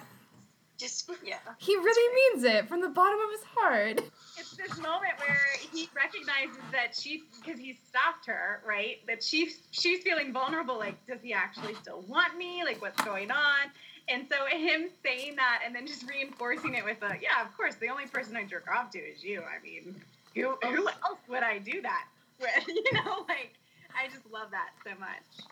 Just, 0.81 1.11
yeah. 1.25 1.37
He 1.59 1.77
really 1.77 2.15
means 2.15 2.45
it 2.45 2.69
from 2.69 2.81
the 2.81 2.89
bottom 2.89 3.19
of 3.21 3.31
his 3.31 3.45
heart. 3.55 4.01
it's 4.39 4.57
this 4.57 4.77
moment 4.79 5.13
where 5.19 5.47
he 5.73 5.89
recognizes 5.95 6.63
that 6.73 6.97
she 6.97 7.25
because 7.39 7.61
he 7.61 7.79
stopped 7.89 8.27
her 8.27 8.63
right? 8.67 8.97
That 9.07 9.23
she's 9.23 9.61
she's 9.71 10.03
feeling 10.03 10.33
vulnerable 10.33 10.79
like 10.79 10.95
does 11.07 11.21
he 11.23 11.33
actually 11.33 11.75
still 11.75 12.03
want 12.09 12.37
me? 12.37 12.65
Like 12.65 12.81
what's 12.81 13.01
going 13.05 13.31
on? 13.31 13.71
And 14.09 14.27
so 14.29 14.47
him 14.47 14.89
saying 15.05 15.37
that 15.37 15.61
and 15.65 15.75
then 15.75 15.87
just 15.87 16.09
reinforcing 16.09 16.75
it 16.75 16.85
with 16.85 17.03
a 17.03 17.17
yeah 17.21 17.45
of 17.45 17.55
course 17.57 17.75
the 17.77 17.89
only 17.89 18.07
person 18.07 18.37
i 18.37 18.45
jerk 18.45 18.67
off 18.75 18.91
to 18.93 18.99
is 18.99 19.23
you. 19.23 19.43
I 19.43 19.63
mean 19.63 20.01
who, 20.35 20.57
who 20.63 20.89
else 20.89 21.19
would 21.29 21.43
i 21.43 21.59
do 21.59 21.83
that 21.83 22.07
with? 22.41 22.69
You 22.69 22.93
know 22.95 23.25
like 23.29 23.53
i 23.95 24.07
just 24.09 24.25
love 24.33 24.51
that 24.53 24.71
so 24.85 24.91
much 24.99 25.47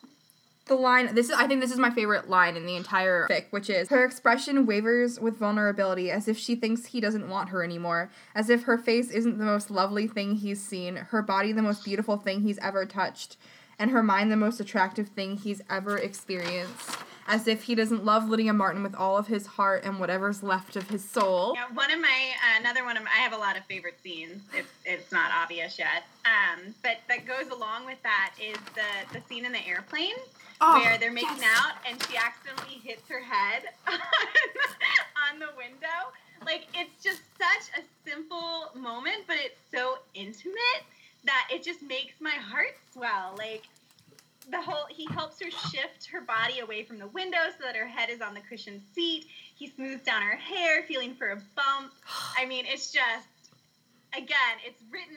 The 0.68 0.74
line 0.74 1.14
this 1.14 1.30
is 1.30 1.32
I 1.32 1.46
think 1.46 1.62
this 1.62 1.72
is 1.72 1.78
my 1.78 1.90
favorite 1.90 2.28
line 2.28 2.56
in 2.56 2.66
the 2.66 2.76
entire 2.76 3.26
fic, 3.28 3.46
which 3.50 3.70
is 3.70 3.88
her 3.88 4.04
expression 4.04 4.66
wavers 4.66 5.18
with 5.18 5.38
vulnerability 5.38 6.10
as 6.10 6.28
if 6.28 6.36
she 6.36 6.54
thinks 6.54 6.84
he 6.86 7.00
doesn't 7.00 7.28
want 7.28 7.48
her 7.48 7.64
anymore, 7.64 8.10
as 8.34 8.50
if 8.50 8.64
her 8.64 8.76
face 8.76 9.10
isn't 9.10 9.38
the 9.38 9.44
most 9.44 9.70
lovely 9.70 10.06
thing 10.06 10.36
he's 10.36 10.62
seen, 10.62 10.96
her 10.96 11.22
body 11.22 11.52
the 11.52 11.62
most 11.62 11.84
beautiful 11.84 12.18
thing 12.18 12.42
he's 12.42 12.58
ever 12.58 12.84
touched, 12.84 13.38
and 13.78 13.90
her 13.90 14.02
mind 14.02 14.30
the 14.30 14.36
most 14.36 14.60
attractive 14.60 15.08
thing 15.08 15.38
he's 15.38 15.62
ever 15.70 15.96
experienced. 15.96 16.98
As 17.28 17.46
if 17.46 17.64
he 17.64 17.74
doesn't 17.74 18.04
love 18.06 18.28
Lydia 18.28 18.52
Martin 18.54 18.82
with 18.82 18.94
all 18.94 19.18
of 19.18 19.26
his 19.26 19.46
heart 19.46 19.84
and 19.84 20.00
whatever's 20.00 20.42
left 20.42 20.76
of 20.76 20.88
his 20.88 21.04
soul. 21.08 21.52
Yeah, 21.54 21.66
one 21.74 21.90
of 21.92 22.00
my 22.00 22.08
uh, 22.08 22.60
another 22.60 22.84
one 22.84 22.96
of 22.96 23.04
my, 23.04 23.10
I 23.10 23.18
have 23.18 23.34
a 23.34 23.38
lot 23.38 23.56
of 23.58 23.64
favorite 23.66 23.98
scenes. 24.02 24.42
If 24.56 24.72
it's 24.86 25.12
not 25.12 25.30
obvious 25.30 25.78
yet, 25.78 26.04
um, 26.24 26.74
but 26.82 26.98
that 27.08 27.26
goes 27.26 27.52
along 27.52 27.84
with 27.84 28.02
that 28.02 28.32
is 28.42 28.56
the 28.74 29.18
the 29.18 29.22
scene 29.28 29.44
in 29.44 29.52
the 29.52 29.64
airplane 29.66 30.14
Oh, 30.60 30.80
where 30.80 30.98
they're 30.98 31.12
making 31.12 31.36
yes. 31.38 31.54
out 31.60 31.74
and 31.88 32.02
she 32.04 32.16
accidentally 32.16 32.80
hits 32.82 33.08
her 33.08 33.20
head 33.20 33.62
on, 33.86 33.94
on 35.32 35.38
the 35.38 35.48
window. 35.56 35.86
Like 36.44 36.66
it's 36.74 37.02
just 37.04 37.20
such 37.38 37.78
a 37.78 38.08
simple 38.08 38.70
moment, 38.74 39.24
but 39.26 39.36
it's 39.38 39.60
so 39.72 39.98
intimate 40.14 40.82
that 41.24 41.46
it 41.52 41.62
just 41.62 41.82
makes 41.82 42.20
my 42.20 42.30
heart 42.30 42.74
swell. 42.92 43.34
Like 43.36 43.64
the 44.50 44.60
whole 44.60 44.86
he 44.88 45.06
helps 45.06 45.40
her 45.40 45.50
shift 45.50 46.06
her 46.10 46.20
body 46.20 46.60
away 46.60 46.82
from 46.82 46.98
the 46.98 47.06
window 47.08 47.38
so 47.58 47.64
that 47.64 47.76
her 47.76 47.86
head 47.86 48.10
is 48.10 48.20
on 48.20 48.34
the 48.34 48.40
cushioned 48.40 48.82
seat. 48.94 49.26
He 49.54 49.68
smooths 49.68 50.04
down 50.04 50.22
her 50.22 50.36
hair, 50.36 50.82
feeling 50.84 51.14
for 51.14 51.30
a 51.30 51.36
bump. 51.36 51.92
I 52.38 52.46
mean, 52.46 52.64
it's 52.66 52.92
just 52.92 53.28
again, 54.14 54.56
it's 54.64 54.82
written 54.90 55.16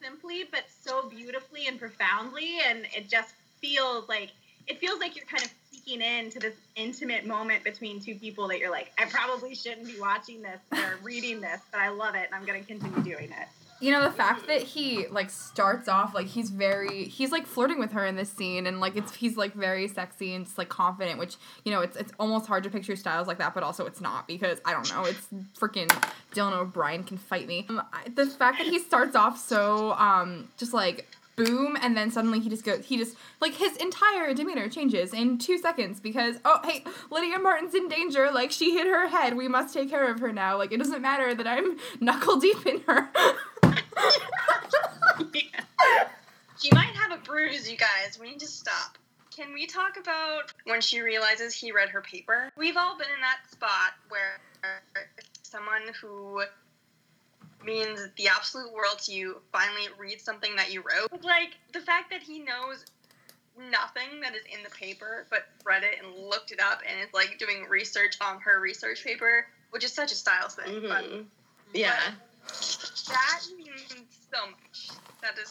simply 0.00 0.44
but 0.50 0.64
so 0.84 1.08
beautifully 1.08 1.66
and 1.66 1.78
profoundly 1.78 2.58
and 2.66 2.86
it 2.96 3.08
just 3.08 3.34
feels 3.60 4.08
like 4.08 4.30
it 4.66 4.78
feels 4.78 5.00
like 5.00 5.16
you're 5.16 5.26
kind 5.26 5.42
of 5.42 5.50
peeking 5.72 6.02
into 6.02 6.38
this 6.38 6.54
intimate 6.76 7.26
moment 7.26 7.64
between 7.64 8.00
two 8.00 8.14
people 8.14 8.48
that 8.48 8.58
you're 8.58 8.70
like, 8.70 8.92
I 8.98 9.06
probably 9.06 9.54
shouldn't 9.54 9.86
be 9.86 9.98
watching 9.98 10.42
this 10.42 10.60
or 10.72 10.98
reading 11.02 11.40
this, 11.40 11.60
but 11.72 11.80
I 11.80 11.88
love 11.88 12.14
it 12.14 12.26
and 12.26 12.34
I'm 12.34 12.44
gonna 12.44 12.62
continue 12.62 13.02
doing 13.02 13.30
it. 13.30 13.67
You 13.80 13.92
know 13.92 14.02
the 14.02 14.10
fact 14.10 14.48
that 14.48 14.62
he 14.62 15.06
like 15.06 15.30
starts 15.30 15.88
off 15.88 16.12
like 16.14 16.26
he's 16.26 16.50
very 16.50 17.04
he's 17.04 17.30
like 17.30 17.46
flirting 17.46 17.78
with 17.78 17.92
her 17.92 18.04
in 18.04 18.16
this 18.16 18.28
scene 18.30 18.66
and 18.66 18.80
like 18.80 18.96
it's 18.96 19.14
he's 19.14 19.36
like 19.36 19.54
very 19.54 19.86
sexy 19.86 20.34
and 20.34 20.44
just 20.46 20.58
like 20.58 20.68
confident 20.68 21.18
which 21.18 21.36
you 21.64 21.70
know 21.70 21.80
it's 21.80 21.96
it's 21.96 22.12
almost 22.18 22.46
hard 22.46 22.64
to 22.64 22.70
picture 22.70 22.96
stiles 22.96 23.28
like 23.28 23.38
that 23.38 23.54
but 23.54 23.62
also 23.62 23.86
it's 23.86 24.00
not 24.00 24.26
because 24.26 24.58
i 24.64 24.72
don't 24.72 24.90
know 24.92 25.04
it's 25.04 25.28
freaking 25.56 25.88
dylan 26.34 26.52
o'brien 26.52 27.04
can 27.04 27.16
fight 27.18 27.46
me. 27.46 27.66
Um, 27.68 27.80
I- 27.92 28.08
the 28.12 28.26
fact 28.26 28.58
that 28.58 28.66
he 28.66 28.80
starts 28.80 29.14
off 29.14 29.38
so 29.38 29.92
um 29.92 30.48
just 30.56 30.74
like 30.74 31.06
boom 31.36 31.76
and 31.80 31.96
then 31.96 32.10
suddenly 32.10 32.40
he 32.40 32.48
just 32.50 32.64
goes 32.64 32.84
he 32.84 32.96
just 32.96 33.16
like 33.40 33.54
his 33.54 33.76
entire 33.76 34.34
demeanor 34.34 34.68
changes 34.68 35.14
in 35.14 35.38
two 35.38 35.56
seconds 35.56 36.00
because 36.00 36.34
oh 36.44 36.58
hey 36.64 36.82
lydia 37.12 37.38
martin's 37.38 37.76
in 37.76 37.86
danger 37.88 38.28
like 38.32 38.50
she 38.50 38.72
hit 38.72 38.88
her 38.88 39.06
head 39.06 39.36
we 39.36 39.46
must 39.46 39.72
take 39.72 39.88
care 39.88 40.10
of 40.10 40.18
her 40.18 40.32
now 40.32 40.58
like 40.58 40.72
it 40.72 40.78
doesn't 40.78 41.00
matter 41.00 41.32
that 41.36 41.46
i'm 41.46 41.76
knuckle 42.00 42.38
deep 42.40 42.66
in 42.66 42.80
her 42.88 43.08
She 46.60 46.70
might 46.72 46.92
have 46.96 47.12
a 47.12 47.22
bruise, 47.22 47.70
you 47.70 47.76
guys. 47.76 48.18
We 48.20 48.30
need 48.30 48.40
to 48.40 48.46
stop. 48.48 48.98
Can 49.34 49.52
we 49.54 49.66
talk 49.66 49.96
about 49.96 50.52
when 50.64 50.80
she 50.80 51.00
realizes 51.00 51.54
he 51.54 51.70
read 51.70 51.88
her 51.90 52.00
paper? 52.00 52.50
We've 52.56 52.76
all 52.76 52.98
been 52.98 53.06
in 53.14 53.20
that 53.20 53.48
spot 53.48 53.92
where 54.08 54.40
someone 55.42 55.82
who 56.00 56.42
means 57.64 58.00
the 58.16 58.26
absolute 58.28 58.72
world 58.72 58.98
to 59.04 59.12
you 59.12 59.36
finally 59.52 59.86
reads 59.98 60.24
something 60.24 60.56
that 60.56 60.72
you 60.72 60.80
wrote. 60.80 61.22
Like 61.22 61.56
the 61.72 61.80
fact 61.80 62.10
that 62.10 62.22
he 62.22 62.40
knows 62.40 62.84
nothing 63.70 64.20
that 64.22 64.34
is 64.34 64.42
in 64.52 64.62
the 64.64 64.70
paper, 64.70 65.26
but 65.30 65.46
read 65.64 65.84
it 65.84 66.02
and 66.02 66.28
looked 66.28 66.50
it 66.50 66.60
up 66.60 66.80
and 66.88 67.00
is 67.00 67.14
like 67.14 67.38
doing 67.38 67.66
research 67.68 68.16
on 68.20 68.40
her 68.40 68.58
research 68.60 69.04
paper, 69.04 69.46
which 69.70 69.84
is 69.84 69.92
such 69.92 70.10
a 70.10 70.16
style 70.16 70.48
thing. 70.48 70.82
But 70.88 71.04
Mhm. 71.04 71.26
Yeah. 71.72 72.14
that 73.08 73.40
means 73.56 73.67
so 74.32 74.50
much. 74.50 74.88
That 75.22 75.38
is 75.38 75.50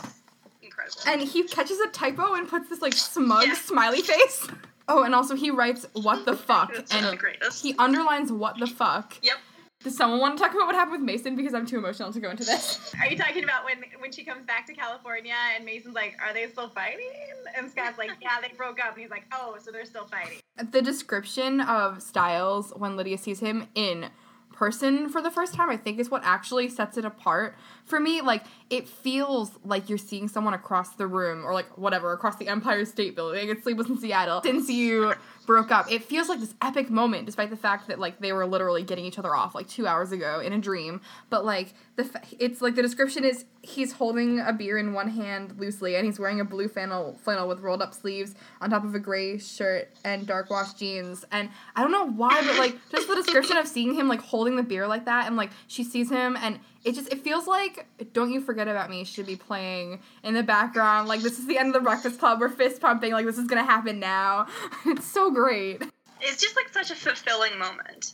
incredible. 0.61 0.97
And 1.07 1.21
he 1.21 1.43
catches 1.43 1.79
a 1.79 1.87
typo 1.89 2.33
and 2.33 2.47
puts 2.47 2.69
this 2.69 2.81
like 2.81 2.93
smug 2.93 3.47
Yeah. 3.47 3.53
smiley 3.55 4.01
face. 4.01 4.47
Oh, 4.87 5.03
and 5.03 5.13
also 5.13 5.35
he 5.35 5.51
writes 5.51 5.85
"what 5.93 6.25
the 6.25 6.35
fuck" 6.35 6.71
It's 6.73 6.91
the 6.91 6.97
and 7.09 7.19
greatest. 7.19 7.61
he 7.63 7.75
underlines 7.77 8.31
"what 8.31 8.57
the 8.57 8.67
fuck." 8.67 9.15
Yep. 9.21 9.37
Does 9.83 9.95
someone 9.95 10.19
want 10.19 10.37
to 10.37 10.43
talk 10.43 10.55
about 10.55 10.65
what 10.65 10.73
happened 10.75 10.93
with 10.93 11.01
Mason? 11.01 11.35
Because 11.35 11.53
I'm 11.53 11.65
too 11.67 11.77
emotional 11.77 12.11
to 12.11 12.19
go 12.19 12.31
into 12.31 12.43
this. 12.43 12.93
Are 12.99 13.05
you 13.05 13.15
talking 13.15 13.43
about 13.43 13.63
when 13.63 13.83
when 13.99 14.11
she 14.11 14.23
comes 14.23 14.45
back 14.45 14.65
to 14.67 14.73
California 14.73 15.35
and 15.55 15.63
Mason's 15.65 15.93
like, 15.93 16.17
"Are 16.25 16.33
they 16.33 16.47
still 16.47 16.69
fighting?" 16.69 17.09
And 17.55 17.69
Scott's 17.69 17.97
like, 17.97 18.11
"Yeah, 18.21 18.41
they 18.41 18.53
broke 18.57 18.79
up." 18.83 18.93
And 18.93 19.01
he's 19.01 19.11
like, 19.11 19.25
"Oh, 19.33 19.57
so 19.61 19.71
they're 19.71 19.85
still 19.85 20.07
fighting." 20.07 20.39
The 20.71 20.81
description 20.81 21.61
of 21.61 22.01
Stiles 22.01 22.73
when 22.75 22.95
Lydia 22.95 23.17
sees 23.19 23.39
him 23.39 23.67
in 23.75 24.09
person 24.57 25.07
for 25.07 25.21
the 25.21 25.29
first 25.29 25.53
time, 25.53 25.69
I 25.69 25.77
think 25.77 25.99
is 25.99 26.09
what 26.09 26.23
actually 26.23 26.67
sets 26.67 26.97
it 26.97 27.05
apart 27.05 27.55
for 27.85 27.99
me. 27.99 28.21
Like, 28.21 28.43
it 28.71 28.89
feels 28.89 29.51
like 29.63 29.87
you're 29.87 29.99
seeing 29.99 30.27
someone 30.27 30.55
across 30.55 30.95
the 30.95 31.05
room 31.05 31.45
or 31.45 31.53
like 31.53 31.77
whatever, 31.77 32.11
across 32.11 32.37
the 32.37 32.47
Empire 32.47 32.83
State 32.83 33.15
Building. 33.15 33.49
It's 33.49 33.63
Sleepless 33.63 33.87
in 33.87 33.99
Seattle. 33.99 34.41
Since 34.41 34.69
you 34.69 35.13
broke 35.47 35.71
up, 35.71 35.89
it 35.91 36.03
feels 36.03 36.29
like 36.29 36.39
this 36.39 36.53
epic 36.61 36.91
moment, 36.91 37.25
despite 37.25 37.49
the 37.49 37.57
fact 37.57 37.87
that 37.87 37.97
like 37.97 38.19
they 38.19 38.33
were 38.33 38.45
literally 38.45 38.83
getting 38.83 39.05
each 39.05 39.17
other 39.17 39.33
off 39.33 39.55
like 39.55 39.67
two 39.67 39.87
hours 39.87 40.11
ago 40.11 40.41
in 40.41 40.53
a 40.53 40.59
dream. 40.59 41.01
But 41.31 41.45
like 41.45 41.73
the 41.95 42.07
it's 42.37 42.61
like 42.61 42.75
the 42.75 42.83
description 42.83 43.23
is 43.23 43.45
he's 43.63 43.93
holding 43.93 44.39
a 44.39 44.53
beer 44.53 44.77
in 44.77 44.93
one 44.93 45.09
hand 45.09 45.55
loosely 45.57 45.95
and 45.95 46.05
he's 46.05 46.19
wearing 46.19 46.39
a 46.39 46.45
blue 46.45 46.67
flannel 46.67 47.17
flannel 47.23 47.47
with 47.47 47.61
rolled 47.61 47.81
up 47.81 47.93
sleeves 47.93 48.35
on 48.61 48.69
top 48.69 48.83
of 48.83 48.93
a 48.93 48.99
gray 48.99 49.39
shirt 49.39 49.89
and 50.03 50.27
dark 50.27 50.49
wash 50.49 50.73
jeans. 50.73 51.25
And 51.31 51.49
I 51.75 51.81
don't 51.81 51.91
know 51.91 52.07
why, 52.07 52.41
but 52.45 52.57
like 52.57 52.75
just 52.91 53.07
the 53.07 53.15
description 53.15 53.57
of 53.57 53.67
seeing 53.67 53.95
him 53.95 54.09
like 54.09 54.21
holding 54.21 54.57
the 54.57 54.63
beer 54.63 54.85
like 54.85 55.05
that 55.05 55.27
and 55.27 55.37
like 55.37 55.51
she 55.67 55.83
sees 55.83 56.11
him 56.11 56.37
and 56.39 56.59
it 56.87 56.95
just 56.95 57.11
it 57.11 57.23
feels 57.23 57.47
like 57.47 57.85
don't 58.13 58.31
you 58.31 58.41
forget 58.41 58.67
about 58.67 58.89
me 58.89 59.03
should 59.03 59.25
be 59.25 59.35
playing 59.35 59.99
in 60.23 60.33
the 60.33 60.43
background 60.43 61.07
like 61.07 61.21
this 61.21 61.37
is 61.37 61.45
the 61.45 61.57
end 61.57 61.67
of 61.67 61.73
the 61.73 61.81
breakfast 61.81 62.19
club 62.19 62.39
we're 62.39 62.49
fist 62.49 62.81
pumping 62.81 63.11
like 63.11 63.25
this 63.25 63.37
is 63.37 63.47
gonna 63.47 63.63
happen 63.63 63.99
now 63.99 64.47
it's 64.85 65.05
so 65.05 65.29
great 65.29 65.83
it's 66.21 66.41
just 66.41 66.55
like 66.55 66.69
such 66.69 66.91
a 66.91 66.95
fulfilling 66.95 67.57
moment. 67.57 68.13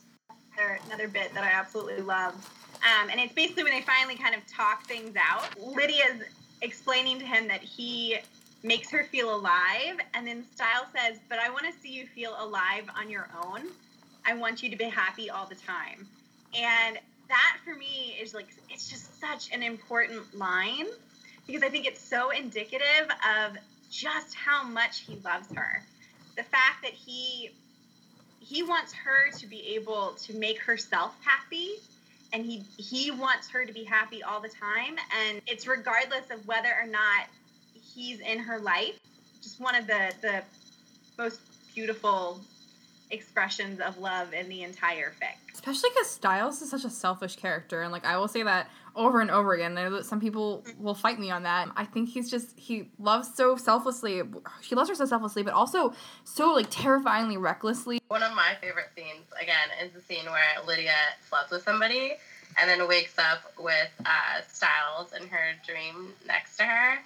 Another, 0.58 0.80
another 0.88 1.08
bit 1.08 1.34
that 1.34 1.44
I 1.44 1.52
absolutely 1.52 2.02
love. 2.02 2.34
Um, 2.84 3.10
and 3.10 3.20
it's 3.20 3.34
basically 3.34 3.64
when 3.64 3.74
they 3.74 3.82
finally 3.82 4.16
kind 4.16 4.36
of 4.36 4.46
talk 4.46 4.86
things 4.86 5.16
out. 5.18 5.58
Lydia's 5.60 6.22
explaining 6.62 7.20
to 7.20 7.26
him 7.26 7.48
that 7.48 7.62
he 7.62 8.18
makes 8.62 8.90
her 8.92 9.06
feel 9.06 9.36
alive, 9.36 9.98
and 10.14 10.28
then 10.28 10.46
Style 10.54 10.86
says, 10.96 11.20
But 11.30 11.40
I 11.40 11.50
want 11.50 11.66
to 11.66 11.74
see 11.82 11.92
you 11.92 12.08
feel 12.08 12.36
alive 12.40 12.86
on 12.98 13.10
your 13.10 13.30
own. 13.44 13.64
I 14.26 14.34
want 14.36 14.64
you 14.64 14.70
to 14.70 14.76
be 14.76 14.86
happy 14.86 15.30
all 15.30 15.46
the 15.46 15.56
time. 15.56 16.08
And 16.54 17.00
that 17.30 17.58
for 17.64 17.76
me 17.76 18.16
is 18.22 18.34
like, 18.34 18.48
it's 18.70 18.90
just 18.90 19.20
such 19.20 19.52
an 19.52 19.64
important 19.64 20.38
line 20.38 20.86
because 21.48 21.64
I 21.64 21.70
think 21.70 21.86
it's 21.86 22.02
so 22.02 22.30
indicative 22.30 23.08
of 23.38 23.58
just 23.92 24.34
how 24.36 24.64
much 24.64 25.02
he 25.02 25.16
loves 25.24 25.48
her. 25.56 25.84
The 26.36 26.44
fact 26.44 26.84
that 26.84 26.94
he 26.94 27.52
he 28.40 28.62
wants 28.62 28.94
her 28.94 29.32
to 29.38 29.48
be 29.48 29.76
able 29.76 30.16
to 30.24 30.34
make 30.38 30.60
herself 30.60 31.16
happy 31.24 31.76
and 32.34 32.46
he 32.46 32.64
he 32.78 33.12
wants 33.12 33.50
her 33.50 33.66
to 33.66 33.72
be 33.72 33.84
happy 33.84 34.22
all 34.22 34.42
the 34.42 34.50
time 34.50 34.96
and 35.28 35.42
it's 35.48 35.66
regardless 35.66 36.30
of 36.30 36.46
whether 36.46 36.70
or 36.70 36.86
not 36.86 37.28
he's 37.96 38.20
in 38.20 38.40
her 38.40 38.60
life 38.60 39.00
just 39.42 39.62
one 39.62 39.76
of 39.76 39.88
the 39.88 40.12
the 40.22 40.44
most 41.18 41.40
beautiful 41.74 42.42
expressions 43.12 43.80
of 43.80 43.98
love 43.98 44.34
in 44.34 44.50
the 44.50 44.64
entire 44.64 45.14
fic 45.22 45.43
especially 45.64 45.90
because 45.96 46.10
stiles 46.10 46.62
is 46.62 46.70
such 46.70 46.84
a 46.84 46.90
selfish 46.90 47.36
character 47.36 47.82
and 47.82 47.92
like 47.92 48.06
i 48.06 48.18
will 48.18 48.28
say 48.28 48.44
that 48.44 48.70
over 48.96 49.22
and 49.22 49.32
over 49.32 49.54
again. 49.54 49.78
I 49.78 49.84
know 49.84 49.98
that 49.98 50.06
some 50.06 50.20
people 50.20 50.64
will 50.80 50.94
fight 50.94 51.20
me 51.20 51.32
on 51.32 51.44
that. 51.44 51.70
I 51.76 51.86
think 51.86 52.10
he's 52.10 52.30
just 52.30 52.58
he 52.58 52.90
loves 53.00 53.34
so 53.34 53.56
selflessly 53.56 54.22
he 54.62 54.76
loves 54.76 54.90
her 54.90 54.96
so 54.96 55.06
selflessly 55.06 55.44
but 55.44 55.54
also 55.54 55.94
so 56.24 56.54
like 56.54 56.68
terrifyingly 56.70 57.38
recklessly. 57.38 58.00
One 58.08 58.24
of 58.24 58.36
my 58.36 58.56
favorite 58.62 58.90
scenes, 58.96 59.26
again, 59.42 59.70
is 59.84 59.92
the 59.94 60.02
scene 60.02 60.26
where 60.26 60.66
Lydia 60.68 60.94
slept 61.28 61.50
with 61.50 61.64
somebody 61.64 62.14
and 62.60 62.70
then 62.70 62.88
wakes 62.88 63.18
up 63.18 63.52
with 63.58 63.90
uh, 64.06 64.42
Stiles 64.48 65.14
in 65.20 65.28
her 65.28 65.54
dream 65.66 66.14
next 66.28 66.58
to 66.58 66.64
her. 66.64 67.00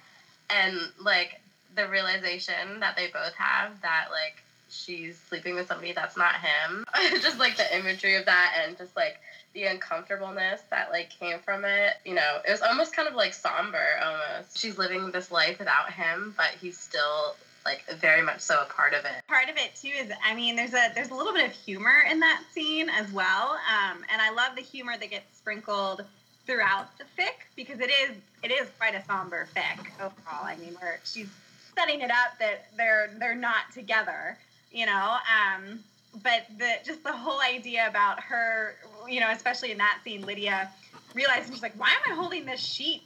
And, 0.50 0.76
like, 1.00 1.40
the 1.74 1.88
realization 1.88 2.80
that 2.80 2.96
they 2.96 3.06
both 3.06 3.32
have 3.34 3.80
that, 3.80 4.08
like, 4.10 4.42
she's 4.68 5.18
sleeping 5.28 5.54
with 5.54 5.66
somebody 5.68 5.92
that's 5.92 6.16
not 6.16 6.34
him. 6.34 6.84
just, 7.22 7.38
like, 7.38 7.56
the 7.56 7.76
imagery 7.76 8.16
of 8.16 8.24
that 8.26 8.54
and 8.64 8.76
just, 8.76 8.96
like, 8.96 9.18
the 9.54 9.64
uncomfortableness 9.64 10.60
that, 10.70 10.90
like, 10.90 11.10
came 11.10 11.38
from 11.40 11.64
it. 11.64 11.94
You 12.04 12.14
know, 12.14 12.38
it 12.46 12.50
was 12.50 12.62
almost 12.62 12.94
kind 12.94 13.08
of, 13.08 13.14
like, 13.14 13.34
somber, 13.34 13.84
almost. 14.02 14.58
She's 14.58 14.78
living 14.78 15.10
this 15.10 15.30
life 15.30 15.58
without 15.58 15.92
him, 15.92 16.34
but 16.36 16.50
he's 16.60 16.78
still, 16.78 17.34
like, 17.64 17.84
very 17.98 18.22
much 18.22 18.40
so 18.40 18.60
a 18.62 18.64
part 18.72 18.94
of 18.94 19.04
it. 19.04 19.26
part 19.28 19.48
of 19.48 19.56
it 19.56 19.74
too 19.74 19.88
is 19.88 20.10
i 20.24 20.34
mean 20.34 20.56
there's 20.56 20.72
a 20.72 20.90
there's 20.94 21.10
a 21.10 21.14
little 21.14 21.32
bit 21.34 21.44
of 21.44 21.52
humor 21.52 22.02
in 22.10 22.18
that 22.20 22.42
scene 22.52 22.88
as 22.88 23.10
well 23.12 23.58
um, 23.68 23.98
and 24.10 24.22
i 24.22 24.30
love 24.30 24.56
the 24.56 24.62
humor 24.62 24.96
that 24.98 25.10
gets 25.10 25.36
sprinkled 25.36 26.02
throughout 26.46 26.86
the 26.96 27.04
fic 27.18 27.34
because 27.56 27.78
it 27.80 27.90
is 27.90 28.16
it 28.42 28.50
is 28.50 28.68
quite 28.78 28.94
a 28.94 29.04
somber 29.04 29.46
fic 29.54 29.78
overall 30.00 30.44
i 30.44 30.56
mean 30.56 30.74
where 30.80 30.98
she's 31.04 31.28
setting 31.76 32.00
it 32.00 32.10
up 32.10 32.38
that 32.38 32.66
they're 32.76 33.10
they're 33.18 33.34
not 33.34 33.70
together 33.74 34.38
you 34.70 34.86
know 34.86 35.16
um, 35.26 35.80
but 36.22 36.46
the 36.58 36.72
just 36.84 37.02
the 37.04 37.12
whole 37.12 37.40
idea 37.40 37.86
about 37.88 38.20
her 38.20 38.76
you 39.08 39.20
know 39.20 39.30
especially 39.30 39.70
in 39.70 39.78
that 39.78 39.98
scene 40.04 40.22
lydia 40.22 40.70
realizing 41.14 41.52
she's 41.52 41.62
like 41.62 41.78
why 41.78 41.88
am 41.88 42.12
i 42.12 42.14
holding 42.14 42.44
this 42.44 42.60
sheet 42.60 43.02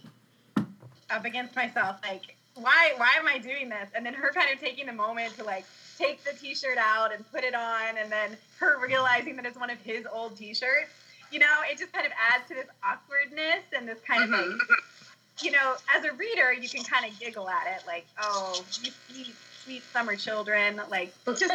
up 1.11 1.25
against 1.25 1.55
myself 1.55 1.97
like 2.03 2.37
why 2.55 2.93
why 2.97 3.11
am 3.19 3.27
I 3.27 3.39
doing 3.39 3.69
this? 3.69 3.89
And 3.95 4.05
then 4.05 4.15
her 4.15 4.31
kind 4.33 4.49
of 4.53 4.61
taking 4.61 4.89
a 4.89 4.93
moment 4.93 5.35
to 5.37 5.45
like 5.45 5.65
take 5.99 6.23
the 6.25 6.33
t-shirt 6.33 6.79
out 6.79 7.15
and 7.15 7.31
put 7.31 7.45
it 7.45 7.55
on 7.55 7.97
and 7.99 8.11
then 8.11 8.37
her 8.59 8.79
realizing 8.81 9.37
that 9.37 9.47
it's 9.47 9.59
one 9.59 9.71
of 9.71 9.79
his 9.79 10.07
old 10.13 10.37
t-shirts. 10.37 10.91
You 11.31 11.39
know, 11.39 11.61
it 11.71 11.79
just 11.79 11.93
kind 11.93 12.05
of 12.05 12.13
adds 12.31 12.47
to 12.49 12.55
this 12.55 12.67
awkwardness 12.85 13.65
and 13.75 13.89
this 13.89 13.99
kind 14.07 14.25
of 14.25 14.31
like 14.31 14.61
you 15.41 15.51
know, 15.51 15.75
as 15.97 16.05
a 16.05 16.13
reader, 16.13 16.53
you 16.53 16.69
can 16.69 16.85
kind 16.85 17.11
of 17.11 17.19
giggle 17.19 17.49
at 17.49 17.67
it, 17.67 17.87
like, 17.87 18.07
oh, 18.21 18.63
you 19.09 19.25
sweet 19.65 19.83
summer 19.93 20.17
children, 20.17 20.81
like, 20.91 21.13
just 21.27 21.55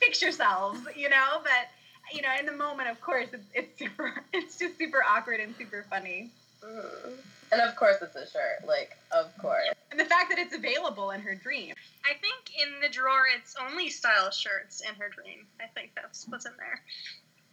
fix 0.00 0.22
yourselves, 0.22 0.80
you 0.96 1.08
know. 1.08 1.40
But 1.42 1.68
you 2.12 2.22
know, 2.22 2.28
in 2.38 2.46
the 2.46 2.52
moment, 2.52 2.88
of 2.88 3.00
course, 3.00 3.28
it's, 3.32 3.46
it's 3.54 3.78
super, 3.78 4.12
it's 4.32 4.58
just 4.58 4.78
super 4.78 5.02
awkward 5.02 5.40
and 5.40 5.54
super 5.56 5.84
funny. 5.90 6.30
Mhm. 6.62 7.12
And 7.52 7.60
of 7.60 7.76
course, 7.76 7.96
it's 8.02 8.16
a 8.16 8.26
shirt. 8.28 8.66
Like, 8.66 8.96
of 9.12 9.36
course. 9.38 9.68
And 9.90 10.00
the 10.00 10.04
fact 10.06 10.30
that 10.30 10.38
it's 10.38 10.54
available 10.54 11.12
in 11.12 11.20
her 11.20 11.34
dream. 11.34 11.74
I 12.04 12.14
think 12.14 12.50
in 12.60 12.80
the 12.80 12.88
drawer 12.88 13.24
it's 13.36 13.54
only 13.70 13.90
style 13.90 14.30
shirts 14.30 14.80
in 14.80 14.94
her 14.96 15.08
dream. 15.08 15.46
I 15.60 15.66
think 15.74 15.92
that's 15.94 16.26
what's 16.28 16.46
in 16.46 16.52
there. 16.58 16.80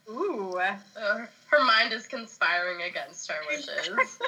Ooh. 0.10 0.58
Uh, 0.58 1.26
her 1.50 1.66
mind 1.66 1.94
is 1.94 2.08
conspiring 2.08 2.82
against 2.84 3.30
her 3.32 3.38
wishes. 3.50 3.70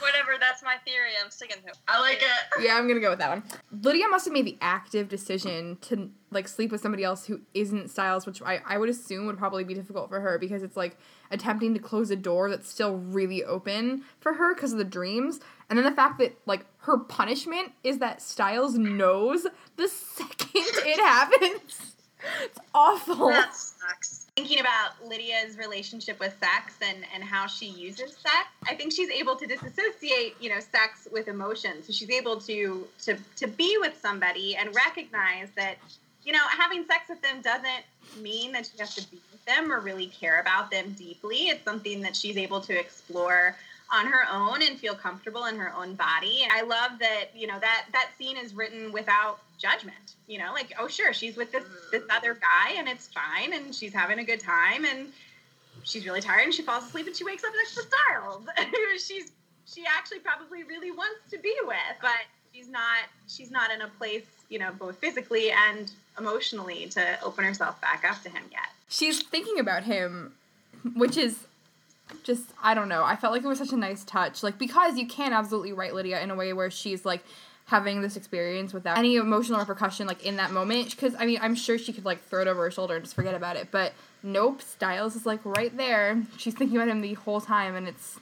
Whatever, 0.00 0.32
that's 0.40 0.62
my 0.62 0.76
theory. 0.84 1.10
I'm 1.22 1.30
sticking 1.30 1.56
to 1.62 1.68
it. 1.68 1.78
I 1.88 2.00
like 2.00 2.18
it. 2.18 2.64
yeah 2.64 2.76
i'm 2.76 2.88
gonna 2.88 3.00
go 3.00 3.10
with 3.10 3.18
that 3.18 3.28
one 3.30 3.42
lydia 3.82 4.08
must 4.08 4.24
have 4.24 4.32
made 4.32 4.44
the 4.44 4.56
active 4.60 5.08
decision 5.08 5.76
to 5.80 6.10
like 6.30 6.48
sleep 6.48 6.70
with 6.72 6.80
somebody 6.80 7.04
else 7.04 7.26
who 7.26 7.40
isn't 7.54 7.88
stiles 7.90 8.26
which 8.26 8.42
I, 8.42 8.60
I 8.66 8.78
would 8.78 8.88
assume 8.88 9.26
would 9.26 9.38
probably 9.38 9.64
be 9.64 9.74
difficult 9.74 10.08
for 10.08 10.20
her 10.20 10.38
because 10.38 10.62
it's 10.62 10.76
like 10.76 10.96
attempting 11.30 11.74
to 11.74 11.80
close 11.80 12.10
a 12.10 12.16
door 12.16 12.50
that's 12.50 12.68
still 12.68 12.96
really 12.96 13.44
open 13.44 14.02
for 14.20 14.34
her 14.34 14.54
because 14.54 14.72
of 14.72 14.78
the 14.78 14.84
dreams 14.84 15.40
and 15.68 15.78
then 15.78 15.84
the 15.84 15.92
fact 15.92 16.18
that 16.18 16.36
like 16.46 16.64
her 16.78 16.98
punishment 16.98 17.72
is 17.84 17.98
that 17.98 18.20
stiles 18.22 18.76
knows 18.76 19.46
the 19.76 19.88
second 20.14 20.48
it 20.54 21.00
happens 21.00 21.95
it's 22.42 22.58
awful 22.74 23.28
That 23.28 23.54
sucks. 23.54 24.26
Thinking 24.36 24.60
about 24.60 25.02
Lydia's 25.06 25.56
relationship 25.56 26.20
with 26.20 26.34
sex 26.40 26.74
and, 26.82 26.98
and 27.14 27.24
how 27.24 27.46
she 27.46 27.66
uses 27.66 28.12
sex, 28.12 28.48
I 28.68 28.74
think 28.74 28.92
she's 28.92 29.10
able 29.10 29.34
to 29.36 29.46
disassociate, 29.46 30.36
you 30.40 30.50
know, 30.50 30.60
sex 30.60 31.08
with 31.10 31.28
emotion. 31.28 31.82
So 31.82 31.92
she's 31.92 32.10
able 32.10 32.38
to 32.42 32.86
to 33.04 33.16
to 33.36 33.46
be 33.46 33.78
with 33.80 33.98
somebody 34.00 34.56
and 34.56 34.74
recognize 34.74 35.48
that, 35.56 35.76
you 36.24 36.32
know, 36.32 36.46
having 36.50 36.84
sex 36.84 37.08
with 37.08 37.22
them 37.22 37.40
doesn't 37.40 37.84
mean 38.22 38.52
that 38.52 38.66
she 38.70 38.78
has 38.78 38.94
to 38.96 39.10
be 39.10 39.20
with 39.32 39.44
them 39.46 39.72
or 39.72 39.80
really 39.80 40.06
care 40.08 40.40
about 40.40 40.70
them 40.70 40.92
deeply. 40.98 41.48
It's 41.48 41.64
something 41.64 42.02
that 42.02 42.14
she's 42.14 42.36
able 42.36 42.60
to 42.62 42.78
explore 42.78 43.56
on 43.92 44.06
her 44.06 44.24
own 44.32 44.62
and 44.62 44.78
feel 44.78 44.94
comfortable 44.94 45.44
in 45.44 45.56
her 45.56 45.72
own 45.74 45.94
body. 45.94 46.40
And 46.42 46.52
I 46.52 46.62
love 46.62 46.98
that, 47.00 47.26
you 47.34 47.46
know, 47.46 47.58
that 47.60 47.86
that 47.92 48.10
scene 48.18 48.36
is 48.36 48.54
written 48.54 48.92
without 48.92 49.38
judgment. 49.58 50.14
You 50.26 50.38
know, 50.38 50.52
like, 50.52 50.72
oh 50.78 50.88
sure, 50.88 51.12
she's 51.12 51.36
with 51.36 51.52
this 51.52 51.64
this 51.92 52.02
other 52.10 52.34
guy 52.34 52.74
and 52.76 52.88
it's 52.88 53.08
fine 53.08 53.52
and 53.52 53.74
she's 53.74 53.92
having 53.92 54.18
a 54.18 54.24
good 54.24 54.40
time 54.40 54.84
and 54.84 55.12
she's 55.84 56.04
really 56.04 56.20
tired 56.20 56.44
and 56.44 56.54
she 56.54 56.62
falls 56.62 56.84
asleep 56.84 57.06
and 57.06 57.16
she 57.16 57.24
wakes 57.24 57.44
up 57.44 57.52
next 57.56 57.74
to 57.74 57.82
Stiles. 57.82 58.44
she's 58.98 59.32
she 59.66 59.84
actually 59.86 60.20
probably 60.20 60.64
really 60.64 60.90
wants 60.90 61.30
to 61.30 61.38
be 61.38 61.54
with, 61.64 61.76
but 62.00 62.10
she's 62.52 62.68
not 62.68 63.04
she's 63.28 63.50
not 63.50 63.70
in 63.70 63.82
a 63.82 63.88
place, 63.98 64.26
you 64.48 64.58
know, 64.58 64.72
both 64.78 64.96
physically 64.98 65.50
and 65.50 65.92
emotionally 66.18 66.86
to 66.86 67.18
open 67.22 67.44
herself 67.44 67.80
back 67.80 68.04
up 68.08 68.20
to 68.22 68.30
him 68.30 68.42
yet. 68.50 68.68
She's 68.88 69.22
thinking 69.22 69.58
about 69.58 69.84
him, 69.84 70.34
which 70.94 71.16
is 71.16 71.45
just 72.22 72.44
I 72.62 72.74
don't 72.74 72.88
know. 72.88 73.04
I 73.04 73.16
felt 73.16 73.32
like 73.32 73.42
it 73.42 73.48
was 73.48 73.58
such 73.58 73.72
a 73.72 73.76
nice 73.76 74.04
touch. 74.04 74.42
Like 74.42 74.58
because 74.58 74.96
you 74.98 75.06
can 75.06 75.32
absolutely 75.32 75.72
write 75.72 75.94
Lydia 75.94 76.20
in 76.20 76.30
a 76.30 76.34
way 76.34 76.52
where 76.52 76.70
she's 76.70 77.04
like 77.04 77.22
having 77.66 78.00
this 78.00 78.16
experience 78.16 78.72
without 78.72 78.96
any 78.96 79.16
emotional 79.16 79.58
repercussion 79.58 80.06
like 80.06 80.24
in 80.24 80.36
that 80.36 80.52
moment 80.52 80.90
because 80.90 81.14
i 81.18 81.26
mean 81.26 81.38
i'm 81.42 81.54
sure 81.54 81.76
she 81.76 81.92
could 81.92 82.04
like 82.04 82.22
throw 82.24 82.40
it 82.42 82.48
over 82.48 82.62
her 82.62 82.70
shoulder 82.70 82.94
and 82.94 83.04
just 83.04 83.16
forget 83.16 83.34
about 83.34 83.56
it 83.56 83.68
but 83.72 83.92
nope 84.22 84.62
Stiles 84.62 85.16
is 85.16 85.26
like 85.26 85.44
right 85.44 85.76
there 85.76 86.22
she's 86.36 86.54
thinking 86.54 86.76
about 86.76 86.88
him 86.88 87.00
the 87.00 87.14
whole 87.14 87.40
time 87.40 87.74
and 87.74 87.88
it's 87.88 88.20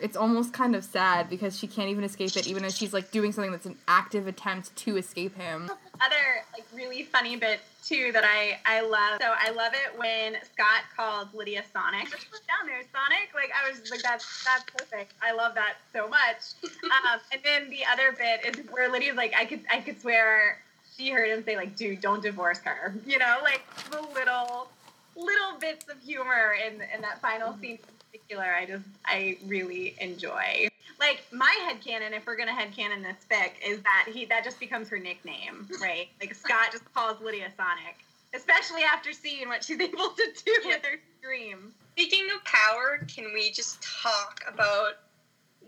it's 0.00 0.16
almost 0.18 0.52
kind 0.52 0.76
of 0.76 0.84
sad 0.84 1.30
because 1.30 1.58
she 1.58 1.66
can't 1.66 1.88
even 1.88 2.04
escape 2.04 2.36
it 2.36 2.46
even 2.46 2.62
as 2.62 2.76
she's 2.76 2.92
like 2.92 3.10
doing 3.10 3.32
something 3.32 3.52
that's 3.52 3.64
an 3.64 3.76
active 3.88 4.26
attempt 4.26 4.76
to 4.76 4.98
escape 4.98 5.34
him 5.36 5.70
other 6.00 6.44
like 6.52 6.64
really 6.74 7.04
funny 7.04 7.36
bit 7.36 7.60
too 7.84 8.10
that 8.12 8.24
I 8.24 8.58
I 8.66 8.80
love. 8.80 9.20
So 9.20 9.32
I 9.38 9.50
love 9.50 9.72
it 9.74 9.98
when 9.98 10.36
Scott 10.52 10.84
called 10.96 11.28
Lydia 11.34 11.64
Sonic. 11.72 12.10
Just 12.10 12.30
put 12.30 12.40
down 12.46 12.66
there, 12.66 12.80
Sonic. 12.92 13.30
Like 13.34 13.50
I 13.52 13.70
was 13.70 13.90
like 13.90 14.02
that's 14.02 14.44
that's 14.44 14.64
perfect. 14.76 15.12
I 15.22 15.32
love 15.32 15.54
that 15.54 15.74
so 15.92 16.08
much. 16.08 16.54
Um, 16.84 17.18
and 17.32 17.40
then 17.42 17.70
the 17.70 17.80
other 17.90 18.12
bit 18.12 18.44
is 18.46 18.66
where 18.70 18.90
Lydia's 18.90 19.16
like 19.16 19.34
I 19.36 19.44
could 19.44 19.60
I 19.70 19.80
could 19.80 20.00
swear 20.00 20.60
she 20.96 21.10
heard 21.10 21.28
him 21.28 21.42
say 21.44 21.56
like 21.56 21.76
dude 21.76 22.00
don't 22.00 22.22
divorce 22.22 22.60
her. 22.64 22.94
You 23.06 23.18
know 23.18 23.38
like 23.42 23.62
the 23.90 24.00
little 24.14 24.68
little 25.16 25.58
bits 25.60 25.86
of 25.88 26.00
humor 26.00 26.54
in 26.66 26.74
in 26.94 27.00
that 27.02 27.20
final 27.20 27.52
mm-hmm. 27.52 27.60
scene 27.60 27.78
particular. 28.14 28.54
I 28.54 28.66
just 28.66 28.84
I 29.04 29.36
really 29.46 29.94
enjoy 30.00 30.68
like 31.04 31.24
my 31.32 31.54
head 31.66 31.80
headcanon, 31.80 32.16
if 32.16 32.26
we're 32.26 32.36
gonna 32.36 32.52
headcanon 32.52 33.02
this 33.02 33.16
fic, 33.30 33.52
is 33.66 33.82
that 33.82 34.06
he 34.12 34.24
that 34.26 34.44
just 34.44 34.60
becomes 34.60 34.88
her 34.88 34.98
nickname, 34.98 35.68
right? 35.80 36.08
Like 36.20 36.34
Scott 36.34 36.72
just 36.72 36.92
calls 36.94 37.20
Lydia 37.20 37.50
Sonic. 37.56 37.98
Especially 38.34 38.82
after 38.82 39.12
seeing 39.12 39.48
what 39.48 39.62
she's 39.62 39.80
able 39.80 40.10
to 40.10 40.28
do 40.44 40.54
with 40.64 40.84
her 40.84 40.98
scream. 41.20 41.72
Speaking 41.92 42.26
of 42.34 42.44
power, 42.44 43.04
can 43.06 43.32
we 43.32 43.50
just 43.50 43.82
talk 43.82 44.40
about 44.52 44.94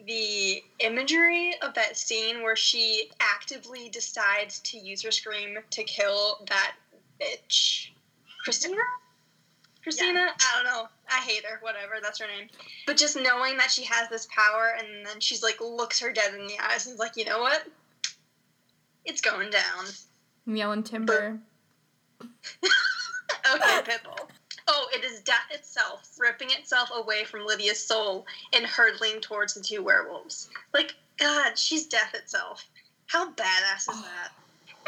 the 0.06 0.62
imagery 0.80 1.54
of 1.62 1.74
that 1.74 1.96
scene 1.96 2.42
where 2.42 2.56
she 2.56 3.10
actively 3.20 3.88
decides 3.88 4.58
to 4.60 4.78
use 4.78 5.02
her 5.02 5.10
scream 5.10 5.58
to 5.70 5.84
kill 5.84 6.44
that 6.48 6.74
bitch? 7.20 7.90
Christina? 8.42 8.76
Christina? 9.82 10.20
Yeah. 10.20 10.32
I 10.38 10.62
don't 10.62 10.64
know. 10.64 10.88
I 11.10 11.20
hate 11.20 11.44
her. 11.44 11.58
Whatever. 11.60 11.94
That's 12.02 12.18
her 12.20 12.26
name. 12.26 12.48
But 12.86 12.96
just 12.96 13.16
knowing 13.16 13.56
that 13.58 13.70
she 13.70 13.84
has 13.84 14.08
this 14.08 14.26
power 14.26 14.76
and 14.78 15.06
then 15.06 15.20
she's 15.20 15.42
like 15.42 15.60
looks 15.60 16.00
her 16.00 16.12
dead 16.12 16.34
in 16.34 16.46
the 16.46 16.58
eyes 16.60 16.86
and 16.86 16.94
is 16.94 16.98
like, 16.98 17.16
you 17.16 17.24
know 17.24 17.40
what? 17.40 17.66
It's 19.04 19.20
going 19.20 19.50
down. 19.50 19.86
I'm 20.46 20.56
Yelling 20.56 20.82
timber. 20.82 21.38
okay, 22.20 22.30
Pitbull. 23.44 24.28
Oh, 24.68 24.88
it 24.92 25.04
is 25.04 25.20
death 25.20 25.46
itself, 25.52 26.10
ripping 26.18 26.50
itself 26.50 26.90
away 26.94 27.24
from 27.24 27.46
Lydia's 27.46 27.78
soul 27.78 28.26
and 28.52 28.66
hurtling 28.66 29.20
towards 29.20 29.54
the 29.54 29.60
two 29.60 29.82
werewolves. 29.82 30.50
Like, 30.74 30.96
God, 31.18 31.56
she's 31.56 31.86
death 31.86 32.14
itself. 32.14 32.66
How 33.06 33.30
badass 33.30 33.82
is 33.82 33.88
oh. 33.90 34.04
that? 34.04 34.32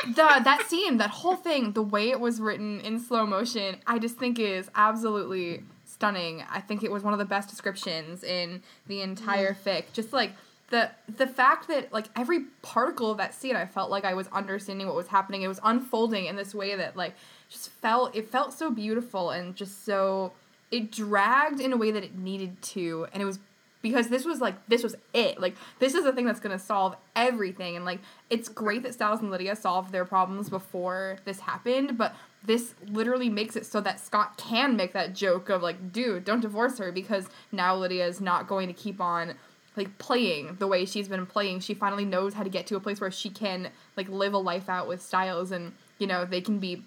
the 0.07 0.41
that 0.45 0.67
scene, 0.69 0.97
that 0.99 1.11
whole 1.11 1.37
thing, 1.37 1.73
the 1.73 1.83
way 1.83 2.11
it 2.11 2.21
was 2.21 2.41
written 2.41 2.81
in 2.81 3.01
slow 3.01 3.27
motion, 3.27 3.77
I 3.87 3.99
just 3.99 4.17
think 4.17 4.39
is 4.39 4.71
absolutely 4.75 5.65
stunning. 5.99 6.45
I 6.51 6.61
think 6.61 6.85
it 6.85 6.93
was 6.93 7.03
one 7.03 7.13
of 7.13 7.19
the 7.19 7.25
best 7.25 7.49
descriptions 7.49 8.23
in 8.23 8.63
the 8.87 9.03
entire 9.03 9.53
mm. 9.53 9.57
fic. 9.65 9.93
Just 9.93 10.13
like 10.13 10.33
the 10.71 10.91
the 11.17 11.27
fact 11.27 11.67
that 11.69 11.93
like 11.93 12.07
every 12.15 12.41
particle 12.63 13.11
of 13.11 13.19
that 13.19 13.35
scene, 13.35 13.57
I 13.57 13.67
felt 13.67 13.91
like 13.91 14.05
I 14.05 14.15
was 14.15 14.29
understanding 14.29 14.87
what 14.87 14.95
was 14.95 15.09
happening. 15.09 15.43
It 15.43 15.49
was 15.49 15.61
unfolding 15.65 16.27
in 16.27 16.37
this 16.37 16.55
way 16.55 16.77
that 16.77 16.97
like 16.97 17.15
just 17.49 17.71
felt 17.71 18.15
it 18.15 18.31
felt 18.31 18.53
so 18.53 18.71
beautiful 18.71 19.31
and 19.31 19.57
just 19.57 19.85
so 19.85 20.33
it 20.71 20.93
dragged 20.93 21.61
in 21.61 21.73
a 21.73 21.77
way 21.77 21.91
that 21.91 22.05
it 22.05 22.17
needed 22.17 22.61
to, 22.63 23.07
and 23.13 23.21
it 23.21 23.27
was 23.27 23.41
because 23.83 24.09
this 24.09 24.25
was 24.25 24.41
like 24.41 24.55
this 24.69 24.83
was 24.83 24.95
it 25.15 25.41
like 25.41 25.57
this 25.79 25.95
is 25.95 26.05
the 26.05 26.13
thing 26.13 26.27
that's 26.27 26.41
gonna 26.41 26.59
solve 26.59 26.97
everything 27.17 27.77
and 27.77 27.85
like 27.85 28.01
it's 28.31 28.49
great 28.49 28.83
that 28.83 28.93
Stiles 28.93 29.21
and 29.21 29.31
Lydia 29.31 29.55
solved 29.57 29.93
their 29.93 30.05
problems 30.05 30.49
before 30.49 31.19
this 31.25 31.41
happened 31.41 31.97
but 31.97 32.15
this 32.49 32.75
literally 32.89 33.29
makes 33.29 33.55
it 33.55 33.67
so 33.67 33.81
that 33.81 34.01
Scott 34.01 34.37
can 34.37 34.75
make 34.75 34.93
that 34.95 35.15
joke 35.15 35.49
of 35.49 35.63
like 35.63 35.93
dude 35.93 36.25
don't 36.25 36.41
divorce 36.41 36.79
her 36.79 36.91
because 36.91 37.29
now 37.53 37.77
Lydia 37.77 38.07
is 38.07 38.21
not 38.21 38.49
going 38.49 38.67
to 38.67 38.75
keep 38.75 39.01
on 39.01 39.35
like 39.77 39.97
playing 39.99 40.57
the 40.59 40.67
way 40.67 40.85
she's 40.85 41.07
been 41.07 41.27
playing 41.27 41.61
she 41.61 41.75
finally 41.75 42.05
knows 42.05 42.35
how 42.35 42.43
to 42.43 42.49
get 42.49 42.67
to 42.67 42.77
a 42.77 42.81
place 42.81 43.01
where 43.01 43.11
she 43.11 43.31
can 43.31 43.69
like 43.97 44.09
live 44.09 44.33
a 44.33 44.39
life 44.39 44.69
out 44.69 44.89
with 44.89 45.01
Stiles 45.01 45.53
and 45.53 45.73
you 45.99 46.07
know 46.07 46.25
they 46.25 46.41
can 46.41 46.59
be 46.59 46.83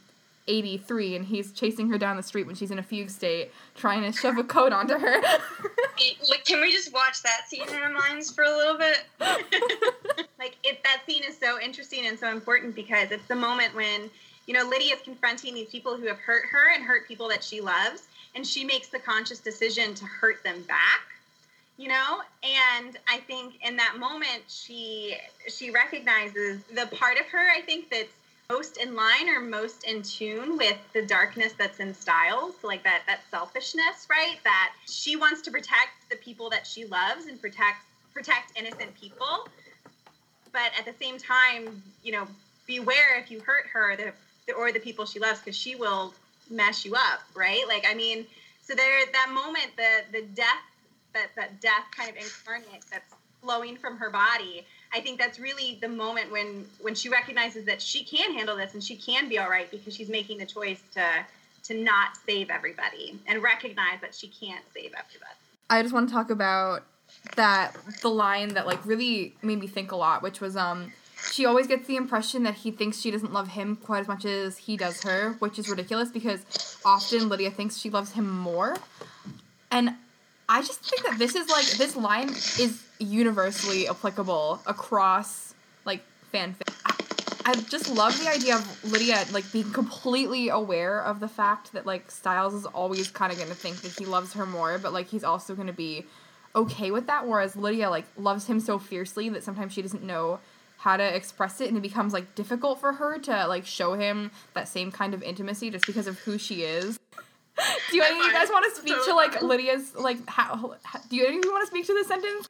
83 0.47 1.15
and 1.15 1.25
he's 1.25 1.51
chasing 1.51 1.89
her 1.89 1.97
down 1.97 2.17
the 2.17 2.23
street 2.23 2.45
when 2.45 2.55
she's 2.55 2.71
in 2.71 2.79
a 2.79 2.83
fugue 2.83 3.09
state, 3.09 3.51
trying 3.75 4.01
to 4.01 4.17
shove 4.17 4.37
a 4.37 4.43
coat 4.43 4.73
onto 4.73 4.97
her. 4.97 5.21
like, 6.29 6.45
can 6.45 6.61
we 6.61 6.71
just 6.71 6.93
watch 6.93 7.21
that 7.23 7.47
scene 7.47 7.67
in 7.67 7.75
our 7.75 7.91
minds 7.91 8.31
for 8.31 8.43
a 8.43 8.49
little 8.49 8.77
bit? 8.77 9.05
like, 10.39 10.57
it, 10.63 10.83
that 10.83 11.03
scene 11.05 11.23
is 11.23 11.37
so 11.37 11.59
interesting 11.59 12.07
and 12.07 12.17
so 12.17 12.29
important 12.29 12.75
because 12.75 13.11
it's 13.11 13.27
the 13.27 13.35
moment 13.35 13.75
when, 13.75 14.09
you 14.47 14.53
know, 14.53 14.67
Lydia 14.67 14.95
is 14.95 15.01
confronting 15.01 15.53
these 15.53 15.69
people 15.69 15.97
who 15.97 16.07
have 16.07 16.17
hurt 16.17 16.45
her 16.45 16.73
and 16.73 16.83
hurt 16.83 17.07
people 17.07 17.27
that 17.29 17.43
she 17.43 17.61
loves, 17.61 18.07
and 18.35 18.45
she 18.45 18.63
makes 18.63 18.87
the 18.87 18.99
conscious 18.99 19.39
decision 19.39 19.93
to 19.95 20.05
hurt 20.05 20.43
them 20.43 20.61
back 20.63 21.01
you 21.77 21.87
know 21.87 22.19
and 22.43 22.97
i 23.07 23.17
think 23.27 23.53
in 23.65 23.77
that 23.77 23.95
moment 23.97 24.43
she 24.49 25.15
she 25.47 25.71
recognizes 25.71 26.61
the 26.75 26.85
part 26.97 27.17
of 27.17 27.25
her 27.27 27.49
i 27.57 27.61
think 27.61 27.89
that's 27.89 28.11
most 28.51 28.77
in 28.77 28.95
line 28.95 29.29
or 29.29 29.39
most 29.39 29.85
in 29.85 30.01
tune 30.01 30.57
with 30.57 30.77
the 30.93 31.01
darkness 31.01 31.53
that's 31.57 31.79
in 31.79 31.93
Stiles, 31.93 32.55
like 32.63 32.83
that 32.83 33.03
that 33.07 33.21
selfishness, 33.31 34.07
right? 34.09 34.37
That 34.43 34.73
she 34.89 35.15
wants 35.15 35.41
to 35.43 35.51
protect 35.51 36.09
the 36.09 36.17
people 36.17 36.49
that 36.49 36.67
she 36.67 36.83
loves 36.85 37.27
and 37.27 37.39
protect 37.39 37.85
protect 38.13 38.57
innocent 38.57 38.93
people. 38.99 39.47
But 40.51 40.71
at 40.77 40.83
the 40.85 40.93
same 41.01 41.17
time, 41.17 41.81
you 42.03 42.11
know, 42.11 42.27
beware 42.67 43.17
if 43.17 43.31
you 43.31 43.39
hurt 43.39 43.67
her 43.67 43.95
the 43.95 44.11
or 44.51 44.71
the 44.71 44.79
people 44.79 45.05
she 45.05 45.19
loves 45.19 45.39
because 45.39 45.57
she 45.57 45.75
will 45.75 46.13
mess 46.49 46.85
you 46.85 46.95
up, 46.95 47.21
right? 47.35 47.63
Like 47.67 47.85
I 47.89 47.93
mean, 47.93 48.25
so 48.61 48.75
there 48.75 49.05
that 49.11 49.31
moment, 49.33 49.71
the 49.77 50.19
the 50.19 50.25
death 50.27 50.63
that 51.13 51.27
that 51.35 51.61
death 51.61 51.85
kind 51.95 52.09
of 52.09 52.15
incarnate 52.15 52.83
that's 52.91 53.13
flowing 53.41 53.75
from 53.75 53.97
her 53.97 54.09
body 54.09 54.65
I 54.93 54.99
think 54.99 55.19
that's 55.19 55.39
really 55.39 55.77
the 55.81 55.87
moment 55.87 56.31
when 56.31 56.65
when 56.81 56.95
she 56.95 57.09
recognizes 57.09 57.65
that 57.65 57.81
she 57.81 58.03
can 58.03 58.33
handle 58.33 58.57
this 58.57 58.73
and 58.73 58.83
she 58.83 58.95
can 58.95 59.29
be 59.29 59.39
all 59.39 59.49
right 59.49 59.69
because 59.71 59.95
she's 59.95 60.09
making 60.09 60.37
the 60.37 60.45
choice 60.45 60.81
to 60.95 61.05
to 61.63 61.81
not 61.81 62.17
save 62.25 62.49
everybody 62.49 63.19
and 63.27 63.41
recognize 63.41 64.01
that 64.01 64.15
she 64.15 64.27
can't 64.27 64.65
save 64.73 64.91
everybody. 64.97 65.35
I 65.69 65.81
just 65.81 65.93
want 65.93 66.09
to 66.09 66.13
talk 66.13 66.29
about 66.29 66.83
that 67.35 67.75
the 68.01 68.09
line 68.09 68.49
that 68.55 68.65
like 68.65 68.85
really 68.85 69.35
made 69.41 69.59
me 69.59 69.67
think 69.67 69.91
a 69.91 69.95
lot, 69.95 70.21
which 70.21 70.41
was 70.41 70.57
um 70.57 70.91
she 71.29 71.45
always 71.45 71.67
gets 71.67 71.87
the 71.87 71.95
impression 71.95 72.43
that 72.43 72.55
he 72.55 72.71
thinks 72.71 72.99
she 72.99 73.11
doesn't 73.11 73.33
love 73.33 73.49
him 73.49 73.75
quite 73.75 73.99
as 73.99 74.07
much 74.07 74.25
as 74.25 74.57
he 74.57 74.77
does 74.77 75.03
her, 75.03 75.35
which 75.39 75.59
is 75.59 75.69
ridiculous 75.69 76.09
because 76.09 76.79
often 76.83 77.29
Lydia 77.29 77.51
thinks 77.51 77.77
she 77.77 77.89
loves 77.89 78.11
him 78.13 78.29
more. 78.29 78.75
And 79.69 79.95
I 80.49 80.61
just 80.61 80.81
think 80.81 81.03
that 81.03 81.17
this 81.17 81.35
is 81.35 81.49
like 81.49 81.65
this 81.77 81.95
line 81.95 82.29
is 82.29 82.83
universally 82.99 83.87
applicable 83.87 84.61
across 84.65 85.53
like 85.85 86.03
fanfic. 86.33 86.73
I, 86.85 87.51
I 87.51 87.55
just 87.55 87.89
love 87.89 88.19
the 88.19 88.29
idea 88.29 88.55
of 88.55 88.91
Lydia 88.91 89.23
like 89.31 89.49
being 89.51 89.71
completely 89.71 90.49
aware 90.49 91.01
of 91.01 91.19
the 91.19 91.27
fact 91.27 91.71
that 91.73 91.85
like 91.85 92.11
Stiles 92.11 92.53
is 92.53 92.65
always 92.65 93.09
kind 93.09 93.31
of 93.31 93.37
going 93.37 93.49
to 93.49 93.55
think 93.55 93.81
that 93.81 93.93
he 93.97 94.05
loves 94.05 94.33
her 94.33 94.45
more, 94.45 94.77
but 94.77 94.91
like 94.91 95.07
he's 95.07 95.23
also 95.23 95.55
going 95.55 95.67
to 95.67 95.73
be 95.73 96.05
okay 96.53 96.91
with 96.91 97.07
that 97.07 97.25
whereas 97.25 97.55
Lydia 97.55 97.89
like 97.89 98.05
loves 98.17 98.45
him 98.47 98.59
so 98.59 98.77
fiercely 98.77 99.29
that 99.29 99.43
sometimes 99.43 99.71
she 99.71 99.81
doesn't 99.81 100.03
know 100.03 100.39
how 100.81 100.97
to 100.97 101.15
express 101.15 101.61
it 101.61 101.67
and 101.67 101.77
it 101.77 101.81
becomes 101.81 102.11
like 102.11 102.33
difficult 102.33 102.79
for 102.79 102.93
her 102.93 103.19
to 103.19 103.45
like 103.45 103.67
show 103.67 103.93
him 103.93 104.31
that 104.55 104.67
same 104.67 104.91
kind 104.91 105.13
of 105.13 105.21
intimacy 105.21 105.69
just 105.69 105.85
because 105.85 106.07
of 106.07 106.17
who 106.19 106.39
she 106.39 106.63
is. 106.63 106.99
do 107.91 107.97
you, 107.97 108.03
any 108.03 108.19
of 108.19 108.25
you 108.25 108.33
guys 108.33 108.49
want 108.49 108.65
to 108.65 108.81
speak 108.81 108.95
to 109.05 109.13
like 109.13 109.43
Lydia's 109.43 109.93
like 109.93 110.27
how, 110.27 110.75
how 110.81 110.99
do 111.07 111.15
you 111.15 111.27
any 111.27 111.37
of 111.37 111.45
you 111.45 111.51
want 111.51 111.61
to 111.61 111.67
speak 111.67 111.85
to 111.85 111.93
this 111.93 112.07
sentence? 112.07 112.49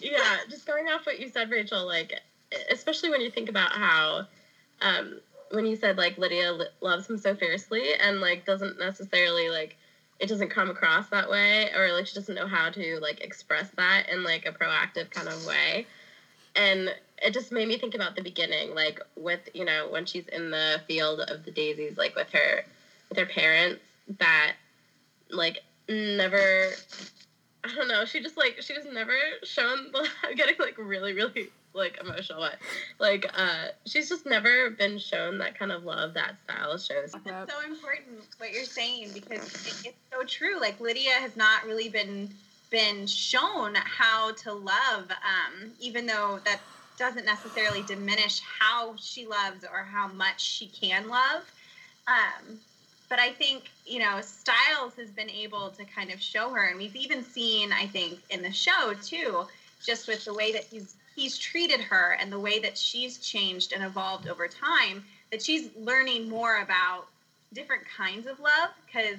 Yeah, 0.00 0.36
just 0.48 0.64
going 0.64 0.86
off 0.86 1.04
what 1.06 1.18
you 1.18 1.28
said, 1.28 1.50
Rachel. 1.50 1.84
Like, 1.84 2.20
especially 2.70 3.10
when 3.10 3.20
you 3.20 3.30
think 3.30 3.48
about 3.48 3.72
how, 3.72 4.26
um, 4.80 5.18
when 5.50 5.66
you 5.66 5.74
said 5.74 5.98
like 5.98 6.16
Lydia 6.18 6.56
loves 6.80 7.10
him 7.10 7.18
so 7.18 7.34
fiercely 7.34 7.94
and 8.00 8.20
like 8.20 8.46
doesn't 8.46 8.78
necessarily 8.78 9.50
like 9.50 9.76
it 10.20 10.28
doesn't 10.28 10.50
come 10.50 10.70
across 10.70 11.08
that 11.08 11.28
way 11.28 11.68
or 11.72 11.92
like 11.92 12.06
she 12.06 12.14
doesn't 12.14 12.36
know 12.36 12.46
how 12.46 12.70
to 12.70 13.00
like 13.00 13.22
express 13.22 13.68
that 13.70 14.08
in 14.08 14.22
like 14.22 14.46
a 14.46 14.52
proactive 14.52 15.10
kind 15.10 15.26
of 15.26 15.44
way 15.44 15.84
and 16.54 16.94
it 17.22 17.32
just 17.32 17.52
made 17.52 17.68
me 17.68 17.78
think 17.78 17.94
about 17.94 18.16
the 18.16 18.22
beginning 18.22 18.74
like 18.74 19.00
with 19.16 19.40
you 19.54 19.64
know 19.64 19.88
when 19.90 20.04
she's 20.04 20.26
in 20.28 20.50
the 20.50 20.80
field 20.86 21.20
of 21.20 21.44
the 21.44 21.50
daisies 21.50 21.96
like 21.96 22.14
with 22.16 22.28
her 22.30 22.64
with 23.08 23.18
her 23.18 23.26
parents 23.26 23.80
that 24.18 24.54
like 25.30 25.62
never. 25.88 26.68
I 27.64 27.74
don't 27.76 27.88
know. 27.88 28.04
She 28.04 28.20
just 28.20 28.36
like 28.36 28.60
she 28.60 28.74
was 28.74 28.86
never 28.92 29.14
shown. 29.44 29.92
I'm 30.24 30.34
getting 30.34 30.56
like 30.58 30.76
really, 30.78 31.12
really 31.12 31.50
like 31.74 31.98
emotional, 32.00 32.40
but 32.40 32.56
like 32.98 33.30
uh, 33.36 33.68
she's 33.86 34.08
just 34.08 34.26
never 34.26 34.70
been 34.70 34.98
shown 34.98 35.38
that 35.38 35.58
kind 35.58 35.72
of 35.72 35.84
love 35.84 36.14
that 36.14 36.36
Stiles 36.44 36.86
shows. 36.86 37.14
It's 37.14 37.52
so 37.52 37.60
important 37.64 38.20
what 38.38 38.52
you're 38.52 38.64
saying 38.64 39.10
because 39.14 39.54
it, 39.66 39.86
it's 39.86 39.96
so 40.12 40.24
true. 40.26 40.60
Like 40.60 40.80
Lydia 40.80 41.12
has 41.12 41.36
not 41.36 41.64
really 41.64 41.88
been 41.88 42.30
been 42.70 43.06
shown 43.06 43.74
how 43.76 44.32
to 44.32 44.52
love, 44.52 45.10
um, 45.10 45.70
even 45.78 46.06
though 46.06 46.40
that 46.44 46.58
doesn't 46.98 47.24
necessarily 47.24 47.82
diminish 47.82 48.40
how 48.40 48.94
she 48.96 49.26
loves 49.26 49.64
or 49.64 49.82
how 49.82 50.08
much 50.08 50.40
she 50.40 50.66
can 50.66 51.08
love. 51.08 51.42
Um, 52.06 52.58
but 53.08 53.18
I 53.18 53.30
think 53.30 53.64
you 53.84 53.98
know 53.98 54.20
Stiles 54.22 54.94
has 54.96 55.10
been 55.10 55.30
able 55.30 55.70
to 55.70 55.84
kind 55.84 56.10
of 56.10 56.20
show 56.20 56.50
her, 56.50 56.66
and 56.66 56.78
we've 56.78 56.96
even 56.96 57.22
seen, 57.22 57.72
I 57.72 57.86
think, 57.86 58.18
in 58.30 58.42
the 58.42 58.52
show 58.52 58.94
too, 59.02 59.46
just 59.84 60.08
with 60.08 60.24
the 60.24 60.34
way 60.34 60.52
that 60.52 60.64
he's 60.64 60.94
he's 61.14 61.36
treated 61.36 61.80
her 61.80 62.16
and 62.18 62.32
the 62.32 62.38
way 62.38 62.58
that 62.60 62.76
she's 62.78 63.18
changed 63.18 63.72
and 63.72 63.84
evolved 63.84 64.28
over 64.28 64.48
time, 64.48 65.04
that 65.30 65.42
she's 65.42 65.68
learning 65.76 66.28
more 66.28 66.62
about 66.62 67.06
different 67.52 67.82
kinds 67.84 68.26
of 68.26 68.40
love. 68.40 68.70
Because 68.86 69.16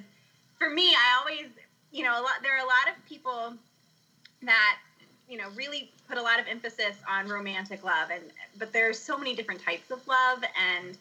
for 0.58 0.70
me, 0.70 0.88
I 0.88 1.18
always, 1.20 1.46
you 1.92 2.02
know, 2.02 2.12
a 2.12 2.22
lot 2.22 2.42
there 2.42 2.54
are 2.56 2.64
a 2.64 2.66
lot 2.66 2.88
of 2.88 3.08
people 3.08 3.54
that 4.42 4.78
you 5.28 5.38
know 5.38 5.48
really 5.54 5.90
put 6.08 6.18
a 6.18 6.22
lot 6.22 6.38
of 6.38 6.46
emphasis 6.46 6.96
on 7.08 7.28
romantic 7.28 7.82
love 7.82 8.10
and 8.12 8.24
but 8.58 8.72
there's 8.72 8.98
so 8.98 9.16
many 9.16 9.34
different 9.34 9.60
types 9.60 9.90
of 9.90 10.06
love 10.06 10.42
and 10.60 10.96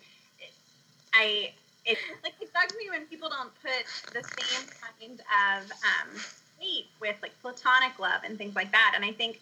i 1.13 1.51
it 1.85 1.97
like 2.23 2.33
it 2.41 2.51
bugs 2.53 2.73
me 2.79 2.89
when 2.89 3.05
people 3.07 3.29
don't 3.29 3.51
put 3.61 3.85
the 4.13 4.21
same 4.21 4.65
kind 4.81 5.19
of 5.19 5.71
um, 5.71 6.23
weight 6.59 6.85
with 7.01 7.15
like 7.21 7.33
platonic 7.41 7.99
love 7.99 8.21
and 8.25 8.37
things 8.37 8.55
like 8.55 8.71
that. 8.71 8.93
And 8.95 9.03
i 9.03 9.11
think 9.11 9.39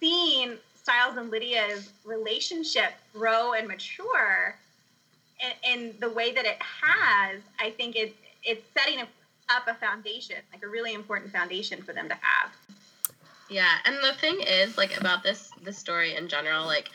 seeing 0.00 0.58
stiles 0.74 1.16
and 1.16 1.30
lydia's 1.30 1.88
relationship 2.04 2.92
grow 3.14 3.54
and 3.54 3.66
mature 3.66 4.56
in, 5.40 5.72
in 5.72 5.94
the 6.00 6.10
way 6.10 6.32
that 6.32 6.44
it 6.44 6.58
has 6.60 7.40
i 7.58 7.70
think 7.70 7.96
it 7.96 8.14
it's 8.42 8.62
setting 8.76 9.00
up 9.00 9.66
a 9.66 9.74
foundation 9.74 10.36
like 10.52 10.62
a 10.62 10.68
really 10.68 10.92
important 10.92 11.32
foundation 11.32 11.80
for 11.82 11.94
them 11.94 12.08
to 12.08 12.14
have 12.14 12.50
yeah, 13.48 13.76
and 13.84 13.96
the 13.96 14.14
thing 14.20 14.40
is, 14.40 14.76
like 14.78 14.98
about 14.98 15.22
this 15.22 15.50
this 15.62 15.78
story 15.78 16.16
in 16.16 16.28
general, 16.28 16.66
like 16.66 16.90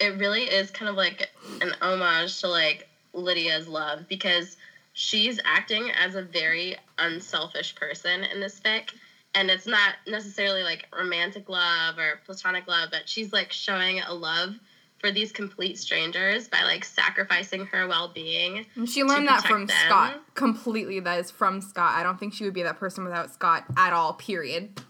it 0.00 0.18
really 0.18 0.42
is 0.42 0.70
kind 0.70 0.88
of 0.88 0.96
like 0.96 1.30
an 1.60 1.72
homage 1.80 2.40
to 2.40 2.48
like 2.48 2.88
Lydia's 3.12 3.68
love 3.68 4.08
because 4.08 4.56
she's 4.92 5.40
acting 5.44 5.90
as 5.90 6.14
a 6.14 6.22
very 6.22 6.76
unselfish 6.98 7.74
person 7.74 8.24
in 8.24 8.40
this 8.40 8.60
fic. 8.60 8.90
And 9.36 9.50
it's 9.50 9.66
not 9.66 9.94
necessarily 10.06 10.62
like 10.62 10.86
romantic 10.96 11.48
love 11.48 11.98
or 11.98 12.20
platonic 12.24 12.68
love, 12.68 12.90
but 12.92 13.08
she's 13.08 13.32
like 13.32 13.50
showing 13.50 14.00
a 14.00 14.14
love 14.14 14.54
for 15.00 15.10
these 15.10 15.32
complete 15.32 15.76
strangers 15.76 16.48
by 16.48 16.62
like 16.62 16.84
sacrificing 16.84 17.66
her 17.66 17.88
well 17.88 18.08
being. 18.08 18.64
And 18.76 18.88
she 18.88 19.02
learned 19.02 19.26
that 19.28 19.44
from 19.44 19.66
them. 19.66 19.76
Scott 19.86 20.20
completely. 20.34 21.00
That 21.00 21.18
is 21.18 21.30
from 21.30 21.60
Scott. 21.60 21.94
I 21.94 22.02
don't 22.02 22.18
think 22.18 22.32
she 22.32 22.44
would 22.44 22.54
be 22.54 22.62
that 22.62 22.78
person 22.78 23.04
without 23.04 23.32
Scott 23.32 23.64
at 23.76 23.92
all, 23.92 24.14
period 24.14 24.80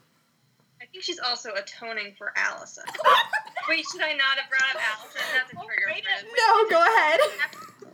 think 0.95 1.05
she's 1.05 1.19
also 1.19 1.51
atoning 1.55 2.15
for 2.17 2.33
Allison. 2.37 2.85
Wait, 3.69 3.85
should 3.91 4.01
I 4.01 4.13
not 4.13 4.39
have 4.39 4.49
brought 4.49 4.77
up 4.77 4.83
Allison? 4.95 5.21
That's 5.35 5.53
a 5.53 5.67
trigger. 5.67 5.91
no, 6.39 6.71
go 6.71 6.81
ahead. 6.81 7.21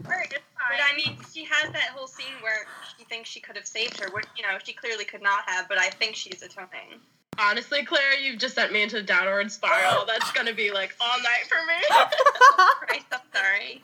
But 0.04 0.80
I 0.84 0.94
mean, 0.94 1.16
she 1.32 1.44
has 1.44 1.72
that 1.72 1.90
whole 1.94 2.06
scene 2.06 2.36
where 2.42 2.66
she 2.98 3.04
thinks 3.04 3.30
she 3.30 3.40
could 3.40 3.56
have 3.56 3.66
saved 3.66 3.98
her, 4.00 4.10
which 4.10 4.26
you 4.36 4.42
know 4.42 4.58
she 4.62 4.74
clearly 4.74 5.04
could 5.04 5.22
not 5.22 5.48
have. 5.48 5.68
But 5.68 5.78
I 5.78 5.88
think 5.88 6.14
she's 6.14 6.42
atoning. 6.42 7.00
Honestly, 7.38 7.84
Claire, 7.84 8.18
you've 8.20 8.38
just 8.38 8.54
sent 8.54 8.70
me 8.72 8.82
into 8.82 8.98
a 8.98 9.02
downward 9.02 9.50
spiral. 9.50 10.04
That's 10.06 10.30
gonna 10.32 10.52
be 10.52 10.70
like 10.70 10.94
all 11.00 11.18
night 11.18 11.48
for 11.48 11.56
me. 11.66 12.66
Christ, 12.80 13.06
I'm 13.12 13.20
sorry. 13.32 13.82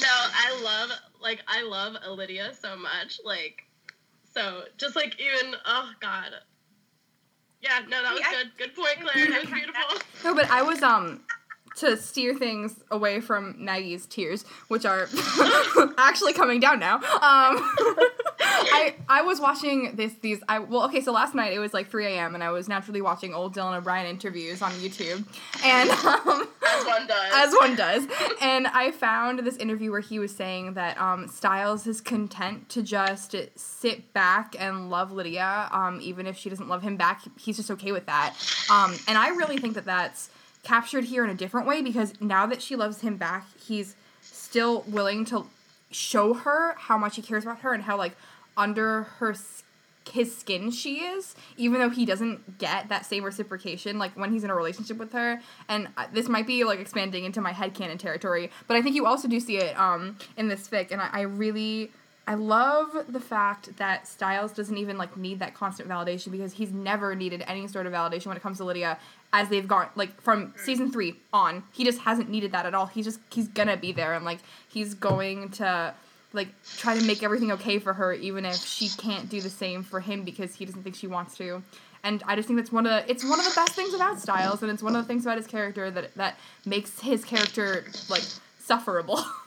No, 0.00 0.08
I 0.08 0.60
love 0.62 0.90
like 1.22 1.40
I 1.46 1.62
love 1.62 1.94
Lydia 2.16 2.52
so 2.60 2.76
much. 2.76 3.20
Like, 3.24 3.64
so 4.34 4.64
just 4.76 4.96
like 4.96 5.20
even 5.20 5.54
oh 5.64 5.90
god, 6.00 6.32
yeah, 7.64 7.80
no, 7.88 8.02
that 8.02 8.12
was 8.12 8.22
good. 8.30 8.50
Good 8.58 8.74
point, 8.76 9.00
Claire. 9.00 9.26
It 9.34 9.40
was 9.42 9.50
beautiful. 9.50 9.98
No, 10.22 10.34
but 10.34 10.50
I 10.50 10.62
was 10.62 10.82
um 10.82 11.22
to 11.76 11.96
steer 11.96 12.34
things 12.34 12.82
away 12.90 13.20
from 13.20 13.56
Maggie's 13.64 14.06
tears, 14.06 14.44
which 14.68 14.84
are 14.84 15.08
actually 15.98 16.32
coming 16.32 16.60
down 16.60 16.78
now. 16.78 16.96
Um, 16.96 17.02
I 18.40 18.94
I 19.08 19.22
was 19.22 19.40
watching 19.40 19.96
this 19.96 20.14
these 20.20 20.42
I 20.48 20.58
well 20.58 20.84
okay 20.84 21.00
so 21.00 21.12
last 21.12 21.34
night 21.34 21.52
it 21.52 21.58
was 21.58 21.74
like 21.74 21.88
3 21.88 22.06
a.m. 22.06 22.34
and 22.34 22.42
I 22.42 22.50
was 22.50 22.68
naturally 22.68 23.00
watching 23.00 23.34
old 23.34 23.54
Dylan 23.54 23.76
O'Brien 23.76 24.06
interviews 24.06 24.62
on 24.62 24.72
YouTube 24.72 25.24
and 25.64 25.90
um, 26.04 26.48
as 26.66 26.84
one 26.86 27.06
does 27.06 27.32
as 27.34 27.54
one 27.54 27.76
does 27.76 28.06
and 28.40 28.66
I 28.66 28.90
found 28.90 29.40
this 29.40 29.56
interview 29.56 29.90
where 29.90 30.00
he 30.00 30.18
was 30.18 30.34
saying 30.34 30.74
that 30.74 31.00
um, 31.00 31.28
Stiles 31.28 31.86
is 31.86 32.00
content 32.00 32.68
to 32.70 32.82
just 32.82 33.34
sit 33.56 34.12
back 34.12 34.54
and 34.58 34.90
love 34.90 35.12
Lydia 35.12 35.68
um, 35.72 35.98
even 36.02 36.26
if 36.26 36.36
she 36.36 36.50
doesn't 36.50 36.68
love 36.68 36.82
him 36.82 36.96
back 36.96 37.22
he's 37.38 37.56
just 37.56 37.70
okay 37.70 37.92
with 37.92 38.06
that 38.06 38.34
um, 38.70 38.94
and 39.08 39.18
I 39.18 39.28
really 39.30 39.58
think 39.58 39.74
that 39.74 39.84
that's 39.84 40.30
captured 40.64 41.04
here 41.04 41.22
in 41.24 41.30
a 41.30 41.34
different 41.34 41.66
way 41.66 41.82
because 41.82 42.20
now 42.20 42.46
that 42.46 42.60
she 42.60 42.74
loves 42.74 43.00
him 43.00 43.16
back, 43.16 43.46
he's 43.58 43.94
still 44.20 44.84
willing 44.88 45.24
to 45.26 45.46
show 45.90 46.34
her 46.34 46.74
how 46.76 46.98
much 46.98 47.16
he 47.16 47.22
cares 47.22 47.44
about 47.44 47.60
her 47.60 47.72
and 47.72 47.84
how 47.84 47.96
like 47.96 48.16
under 48.56 49.02
her 49.02 49.34
his 50.10 50.36
skin 50.36 50.70
she 50.70 50.96
is 50.96 51.34
even 51.56 51.80
though 51.80 51.88
he 51.88 52.04
doesn't 52.04 52.58
get 52.58 52.88
that 52.88 53.06
same 53.06 53.24
reciprocation 53.24 53.98
like 53.98 54.12
when 54.16 54.32
he's 54.32 54.44
in 54.44 54.50
a 54.50 54.54
relationship 54.54 54.98
with 54.98 55.12
her. 55.12 55.40
And 55.68 55.88
uh, 55.96 56.06
this 56.12 56.28
might 56.28 56.46
be 56.46 56.64
like 56.64 56.78
expanding 56.78 57.24
into 57.24 57.40
my 57.40 57.52
head 57.52 57.74
headcanon 57.74 57.98
territory 57.98 58.50
but 58.66 58.76
i 58.76 58.82
think 58.82 58.94
you 58.94 59.06
also 59.06 59.26
do 59.26 59.40
see 59.40 59.56
it 59.56 59.78
um 59.78 60.18
in 60.36 60.48
this 60.48 60.68
fic 60.68 60.90
and 60.90 61.00
I, 61.00 61.08
I 61.12 61.20
really 61.22 61.90
I 62.26 62.34
love 62.34 63.04
the 63.08 63.20
fact 63.20 63.76
that 63.76 64.08
Stiles 64.08 64.52
doesn't 64.52 64.78
even 64.78 64.96
like 64.96 65.16
need 65.16 65.40
that 65.40 65.54
constant 65.54 65.88
validation 65.88 66.30
because 66.32 66.54
he's 66.54 66.72
never 66.72 67.14
needed 67.14 67.44
any 67.46 67.66
sort 67.68 67.86
of 67.86 67.92
validation 67.92 68.26
when 68.26 68.36
it 68.36 68.42
comes 68.42 68.58
to 68.58 68.64
Lydia 68.64 68.98
as 69.32 69.48
they've 69.50 69.68
gone 69.68 69.88
like 69.94 70.20
from 70.22 70.54
season 70.56 70.90
3 70.90 71.14
on. 71.32 71.62
He 71.72 71.84
just 71.84 72.00
hasn't 72.00 72.30
needed 72.30 72.52
that 72.52 72.64
at 72.64 72.74
all. 72.74 72.86
He's 72.86 73.04
just 73.04 73.20
he's 73.30 73.48
going 73.48 73.68
to 73.68 73.76
be 73.76 73.92
there 73.92 74.14
and 74.14 74.24
like 74.24 74.38
he's 74.68 74.94
going 74.94 75.50
to 75.52 75.94
like 76.32 76.48
try 76.78 76.98
to 76.98 77.04
make 77.04 77.22
everything 77.22 77.52
okay 77.52 77.78
for 77.78 77.92
her 77.92 78.12
even 78.14 78.44
if 78.46 78.56
she 78.56 78.88
can't 78.88 79.28
do 79.28 79.40
the 79.40 79.50
same 79.50 79.82
for 79.82 80.00
him 80.00 80.24
because 80.24 80.54
he 80.54 80.64
doesn't 80.64 80.82
think 80.82 80.96
she 80.96 81.06
wants 81.06 81.36
to. 81.36 81.62
And 82.02 82.22
I 82.26 82.36
just 82.36 82.48
think 82.48 82.58
that's 82.58 82.72
one 82.72 82.86
of 82.86 82.92
the 82.92 83.10
it's 83.10 83.24
one 83.24 83.38
of 83.38 83.44
the 83.44 83.54
best 83.54 83.72
things 83.72 83.92
about 83.92 84.18
Stiles 84.18 84.62
and 84.62 84.70
it's 84.70 84.82
one 84.82 84.96
of 84.96 85.02
the 85.02 85.06
things 85.06 85.26
about 85.26 85.36
his 85.36 85.46
character 85.46 85.90
that 85.90 86.14
that 86.14 86.38
makes 86.64 87.00
his 87.00 87.22
character 87.22 87.84
like 88.08 88.24
sufferable. 88.58 89.22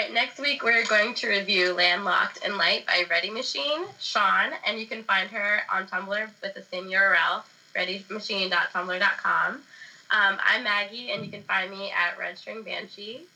All 0.00 0.06
right, 0.06 0.14
next 0.14 0.38
week 0.38 0.62
we're 0.62 0.86
going 0.86 1.12
to 1.12 1.28
review 1.28 1.74
Landlocked 1.74 2.38
in 2.42 2.56
Light 2.56 2.86
by 2.86 3.04
Ready 3.10 3.28
Machine, 3.28 3.84
Sean, 3.98 4.52
and 4.66 4.80
you 4.80 4.86
can 4.86 5.04
find 5.04 5.28
her 5.28 5.60
on 5.70 5.86
Tumblr 5.86 6.30
with 6.42 6.54
the 6.54 6.62
same 6.62 6.86
URL, 6.86 7.42
readymachine.tumblr.com. 7.76 9.52
Um, 9.52 9.62
I'm 10.10 10.64
Maggie, 10.64 11.10
and 11.10 11.22
you 11.22 11.30
can 11.30 11.42
find 11.42 11.70
me 11.70 11.90
at 11.90 12.18
Red 12.18 12.38
String 12.38 12.62
Banshee. 12.62 13.26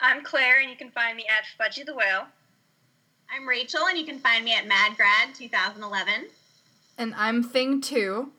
I'm 0.00 0.24
Claire, 0.24 0.60
and 0.60 0.70
you 0.70 0.76
can 0.76 0.88
find 0.88 1.14
me 1.18 1.26
at 1.28 1.44
Fudgy 1.60 1.84
the 1.84 1.94
Whale. 1.94 2.24
I'm 3.30 3.46
Rachel, 3.46 3.88
and 3.90 3.98
you 3.98 4.06
can 4.06 4.18
find 4.18 4.42
me 4.42 4.54
at 4.54 4.64
MadGrad 4.64 5.36
2011. 5.36 6.28
And 6.96 7.14
I'm 7.14 7.42
Thing 7.42 7.82
2, 7.82 8.30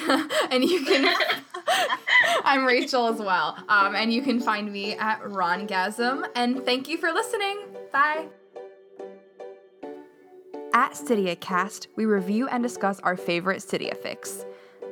and 0.50 0.64
you 0.64 0.84
can. 0.84 1.14
I'm 2.44 2.64
Rachel 2.64 3.06
as 3.08 3.18
well. 3.18 3.56
Um, 3.68 3.94
and 3.94 4.12
you 4.12 4.22
can 4.22 4.40
find 4.40 4.72
me 4.72 4.94
at 4.94 5.20
Rongasm. 5.22 6.28
And 6.34 6.64
thank 6.64 6.88
you 6.88 6.98
for 6.98 7.12
listening. 7.12 7.60
Bye. 7.92 8.26
At 10.74 10.92
Stydia 10.92 11.38
Cast, 11.38 11.88
we 11.96 12.06
review 12.06 12.48
and 12.48 12.62
discuss 12.62 12.98
our 13.00 13.16
favorite 13.16 13.58
Stydia 13.58 13.96
fics. 13.96 14.44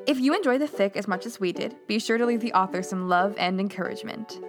If 0.07 0.19
you 0.19 0.35
enjoy 0.35 0.59
the 0.59 0.69
fic 0.69 0.97
as 0.97 1.09
much 1.09 1.27
as 1.27 1.41
we 1.41 1.53
did, 1.53 1.75
be 1.87 1.99
sure 1.99 2.19
to 2.19 2.27
leave 2.27 2.41
the 2.41 2.53
author 2.53 2.83
some 2.83 3.09
love 3.09 3.35
and 3.39 3.61
encouragement. 3.61 4.41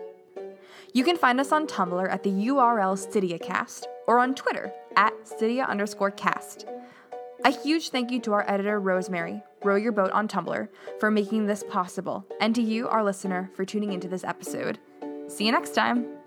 You 0.94 1.04
can 1.06 1.16
find 1.18 1.40
us 1.40 1.52
on 1.52 1.68
Tumblr 1.68 2.10
at 2.10 2.24
the 2.24 2.30
URL 2.30 2.98
StydiaCast 2.98 3.86
or 4.08 4.20
on 4.20 4.36
Twitter 4.36 4.74
at 4.98 5.14
Stydia 5.24 5.68
underscore 5.68 6.12
cast. 6.12 6.66
A 7.44 7.50
huge 7.50 7.90
thank 7.90 8.12
you 8.12 8.20
to 8.22 8.34
our 8.34 8.48
editor, 8.48 8.80
Rosemary, 8.80 9.42
Row 9.64 9.76
Your 9.76 9.92
Boat 9.92 10.12
on 10.12 10.28
Tumblr, 10.28 10.68
for 11.00 11.10
making 11.10 11.48
this 11.48 11.64
possible, 11.64 12.24
and 12.40 12.54
to 12.54 12.62
you, 12.62 12.88
our 12.88 13.04
listener, 13.04 13.50
for 13.56 13.66
tuning 13.66 13.94
into 13.94 14.08
this 14.08 14.24
episode. 14.24 14.78
See 15.28 15.48
you 15.48 15.52
next 15.52 15.74
time. 15.74 16.21